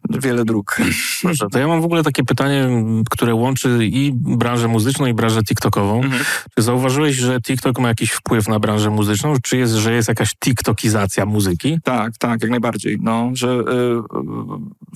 [0.10, 0.78] wiele dróg.
[1.22, 2.70] Proszę, to ja mam w ogóle takie pytanie,
[3.10, 6.04] które łączy i branżę muzyczną, i branżę TikTokową.
[6.04, 6.24] Mhm.
[6.56, 9.34] Czy zauważyłeś, że TikTok ma jakiś wpływ na branżę muzyczną?
[9.44, 11.80] Czy jest, że jest jakaś TikTokizacja muzyki?
[11.84, 12.98] Tak, tak, jak najbardziej.
[13.02, 14.01] No, że y, y,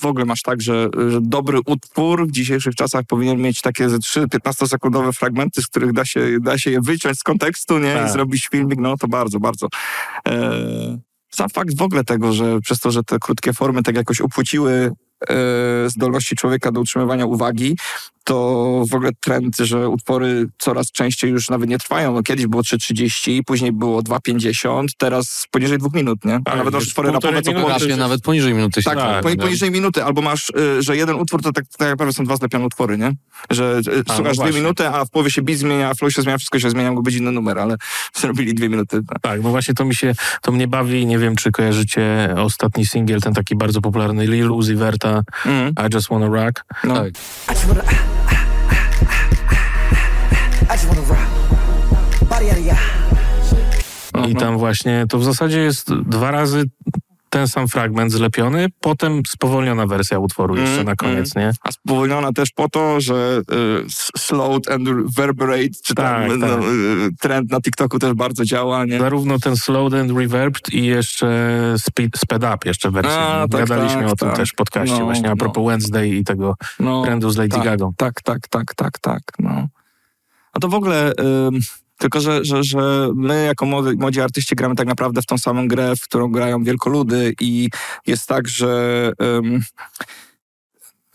[0.01, 3.97] w ogóle masz tak, że, że dobry utwór w dzisiejszych czasach powinien mieć takie ze
[3.97, 7.93] 3-15 sekundowe fragmenty, z których da się, da się je wyciąć z kontekstu, nie?
[7.93, 8.09] Tak.
[8.09, 9.67] I zrobić filmik, no to bardzo, bardzo.
[10.27, 14.21] E, sam fakt w ogóle tego, że przez to, że te krótkie formy tak jakoś
[14.21, 14.91] upłyciły
[15.29, 15.35] e,
[15.89, 17.77] zdolności człowieka do utrzymywania uwagi,
[18.23, 22.13] to w ogóle trend, że utwory coraz częściej już nawet nie trwają.
[22.13, 26.35] No, kiedyś było 3.30, później było 2.50, teraz poniżej dwóch minut, nie?
[26.35, 27.69] A Tak, nawet masz już utwory rapowe, co minuty po...
[27.69, 29.43] Raczej nawet poniżej minuty się Tak, Tak, poni- no.
[29.43, 32.65] poniżej minuty, albo masz, y, że jeden utwór to tak, tak naprawdę są dwa zlepione
[32.65, 33.11] utwory, nie?
[33.49, 34.59] Że y, no słuchasz dwie właśnie.
[34.61, 37.15] minuty, a w połowie się beat zmienia, flow się zmienia, wszystko się zmienia, mógł być
[37.15, 37.75] inny numer, ale
[38.21, 38.99] zrobili dwie minuty.
[39.09, 39.19] tak.
[39.21, 41.05] Tak, no właśnie to mi się, to mnie bawi.
[41.05, 45.73] Nie wiem, czy kojarzycie ostatni singiel, ten taki bardzo popularny Lil Uzi Verta, Mhm.
[45.89, 46.65] I Just Wanna Rock.
[46.83, 46.93] No.
[46.95, 47.13] Tak.
[54.27, 56.63] I tam właśnie, to w zasadzie jest dwa razy
[57.33, 61.51] ten sam fragment zlepiony, potem spowolniona wersja utworu jeszcze Mm, na koniec, nie?
[61.61, 63.85] A spowolniona też po to, że y,
[64.17, 66.59] slowed and reverberate, czy tam Tak, no, tak.
[66.63, 68.99] y, trend na TikToku też bardzo działa, nie?
[68.99, 71.27] Zarówno ten slowed and reverbed i jeszcze
[71.77, 73.17] speed, sped up jeszcze wersję.
[73.19, 74.37] A, tak, Gadaliśmy tak, o tym tak.
[74.37, 75.37] też w podcaście No, właśnie a no.
[75.37, 77.89] propos Wednesday i tego No, trendu z Lady tak, Gaga.
[77.97, 79.67] Tak, tak, tak, tak, tak, no.
[80.53, 81.13] A to w ogóle...
[81.47, 81.59] ym,
[82.03, 85.67] tylko, że, że, że my jako młodzi, młodzi artyści gramy tak naprawdę w tą samą
[85.67, 87.69] grę, w którą grają wielkoludy i
[88.07, 89.11] jest tak, że...
[89.21, 89.61] Ym,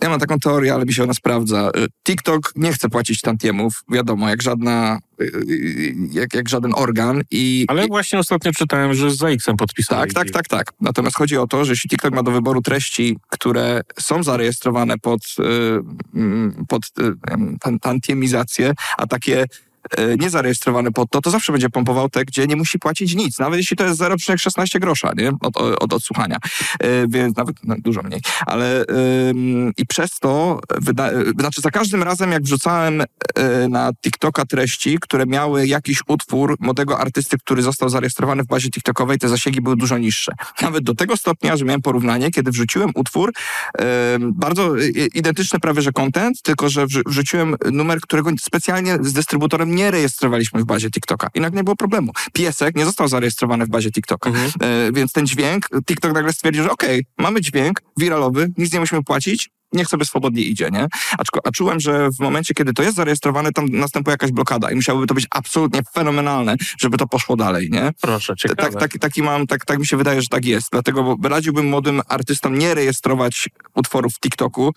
[0.03, 1.70] ja mam taką teorię, ale mi się ona sprawdza.
[1.76, 7.22] Y, TikTok nie chce płacić tantiemów, wiadomo, jak żadna, y, y, jak, jak żaden organ
[7.30, 7.66] i...
[7.68, 10.12] Ale i, właśnie ostatnio czytałem, że z ZX-em podpisali.
[10.12, 10.72] tak, tak, tak, tak.
[10.80, 15.20] Natomiast chodzi o to, że jeśli TikTok ma do wyboru treści, które są zarejestrowane pod,
[16.14, 16.82] mm, pod
[17.30, 19.45] em, tan- tantiemizację, a takie
[20.18, 23.76] niezarejestrowany pod to, to zawsze będzie pompował te, gdzie nie musi płacić nic, nawet jeśli
[23.76, 25.32] to jest 0,16 grosza, nie?
[25.41, 26.36] Od, od odsłuchania.
[26.80, 28.20] E, Więc nawet no, dużo mniej.
[28.47, 28.84] Ale
[29.76, 30.61] i przez to,
[30.99, 33.07] e, znaczy za każdym razem, jak wrzucałem e,
[33.68, 39.18] na TikToka treści, które miały jakiś utwór młodego artysty, który został zarejestrowany w bazie TikTokowej,
[39.18, 40.32] te zasięgi były dużo niższe.
[40.62, 43.32] Nawet do tego stopnia, że miałem porównanie, kiedy wrzuciłem utwór,
[44.20, 44.74] bardzo
[45.14, 50.61] identyczny prawie, że content, tylko że wrzu- wrzuciłem numer, którego specjalnie z dystrybutorem nie rejestrowaliśmy
[50.61, 51.29] w bazie TikToka.
[51.35, 52.12] I nagle nie było problemu.
[52.33, 54.31] Piesek nie został zarejestrowany w bazie TikToka.
[54.31, 54.51] Mhm.
[54.61, 59.05] E, więc ten dźwięk, TikTok nagle stwierdził, że okej, mamy dźwięk wiralowy, nic nie musimy
[59.05, 60.87] płacić, niech sobie swobodnie idzie, nie?
[61.18, 64.74] Aczko, a czułem, że w momencie, kiedy to jest zarejestrowane, tam następuje jakaś blokada i
[64.74, 67.91] musiałoby to być absolutnie fenomenalne, żeby to poszło dalej, nie?
[68.01, 68.70] Proszę, ciekawe.
[68.70, 70.68] Tak, tak, taki mam, tak, tak mi się wydaje, że tak jest.
[70.72, 74.74] Dlatego radziłbym młodym artystom nie rejestrować utworów w TikToku.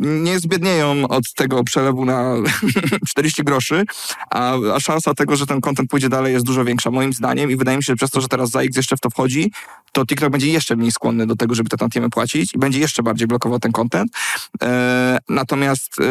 [0.00, 2.34] Nie zbiednieją od tego przelewu na
[3.08, 3.84] 40 groszy,
[4.30, 7.56] a, a szansa tego, że ten content pójdzie dalej jest dużo większa moim zdaniem i
[7.56, 9.50] wydaje mi się, że przez to, że teraz ZAX jeszcze w to wchodzi,
[9.92, 13.02] to TikTok będzie jeszcze mniej skłonny do tego, żeby te tantiemy płacić i będzie jeszcze
[13.02, 14.12] bardziej blokował ten content.
[14.62, 16.04] E, natomiast e,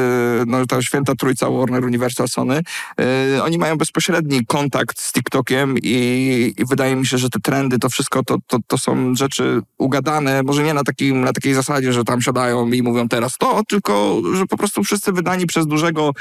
[0.47, 2.61] no, ta święta trójca Warner, Universal, Sony,
[2.99, 7.79] e, oni mają bezpośredni kontakt z TikTokiem i, i wydaje mi się, że te trendy,
[7.79, 11.93] to wszystko to, to, to są rzeczy ugadane, może nie na, takim, na takiej zasadzie,
[11.93, 16.13] że tam siadają i mówią teraz to, tylko że po prostu wszyscy wydani przez dużego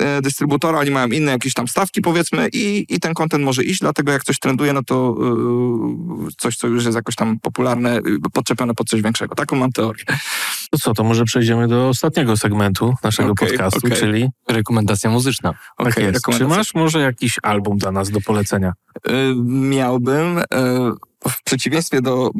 [0.00, 3.80] e, dystrybutora, oni mają inne jakieś tam stawki powiedzmy i, i ten content może iść,
[3.80, 5.16] dlatego jak coś trenduje, no to
[6.28, 8.02] e, coś, co już jest jakoś tam popularne, e,
[8.32, 9.34] podczepione pod coś większego.
[9.34, 10.04] Taką mam teorię.
[10.70, 13.98] To co, to może przejdziemy do ostatniego segmentu naszego Okej, podcastu, okej.
[13.98, 15.52] czyli Rekomendacja muzyczna.
[15.78, 16.26] tak Okej, jest.
[16.38, 18.72] Czy masz może jakiś album dla nas do polecenia?
[19.08, 20.38] Y, miałbym.
[20.38, 20.44] y,
[21.28, 22.30] W przeciwieństwie do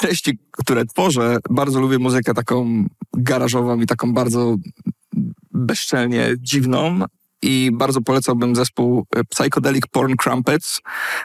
[0.00, 4.56] treści, które tworzę, bardzo lubię muzykę taką garażową i taką bardzo
[5.52, 7.00] bezczelnie dziwną.
[7.44, 10.80] I bardzo polecałbym zespół y, Psychedelic Porn Crumpets.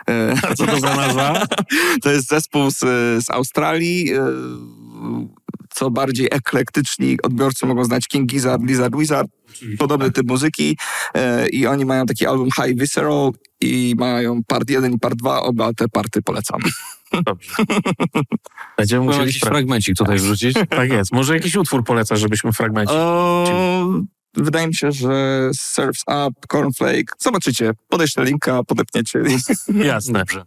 [0.10, 1.46] Y, Bardzo dobra nazwa.
[2.04, 2.80] To jest zespół z,
[3.26, 4.12] z Australii.
[5.78, 9.28] Co bardziej eklektyczni odbiorcy mogą znać King Gizzard, Lizard Wizard.
[9.78, 10.78] Podobny typ muzyki.
[11.18, 15.42] y, I oni mają taki album High Visceral i mają part 1 i part 2.
[15.42, 16.60] Oba te party polecam.
[17.24, 17.56] Dobrze.
[18.78, 20.58] Będziemy Musieli jakiś fragmencik tutaj wrzucić.
[20.70, 21.12] Tak jest.
[21.14, 22.94] Może jakiś utwór polecasz, żebyśmy fragmencie.
[22.94, 23.88] O,
[24.34, 27.16] wydaje mi się, że Surfs Up, Cornflake.
[27.20, 27.72] Zobaczycie.
[27.90, 29.20] Podeślę linka, podepniecie.
[29.74, 30.20] Jasne.
[30.20, 30.44] Dobrze.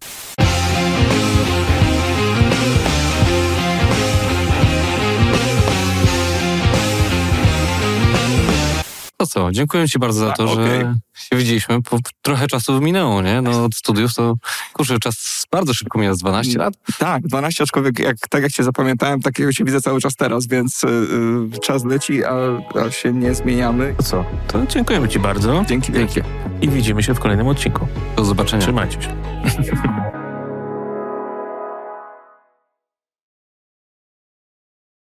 [9.20, 11.82] To co, dziękuję Ci bardzo za Tak, to, że się widzieliśmy.
[11.82, 13.42] Po, trochę czasu minęło, nie?
[13.42, 14.34] No od studiów to,
[14.72, 16.74] kurczę, czas bardzo szybko z 12 lat.
[16.98, 20.84] Tak, 12 aczkolwiek jak, tak jak cię zapamiętałem, takiego się widzę cały czas teraz, więc
[20.84, 20.88] y,
[21.56, 22.32] y, czas leci, a,
[22.86, 23.94] a się nie zmieniamy.
[23.96, 24.24] To co?
[24.48, 26.24] To dziękujemy Ci bardzo Dzięki wielkie.
[26.62, 27.86] i widzimy się w kolejnym odcinku.
[28.16, 28.62] Do zobaczenia.
[28.62, 29.16] Trzymajcie się.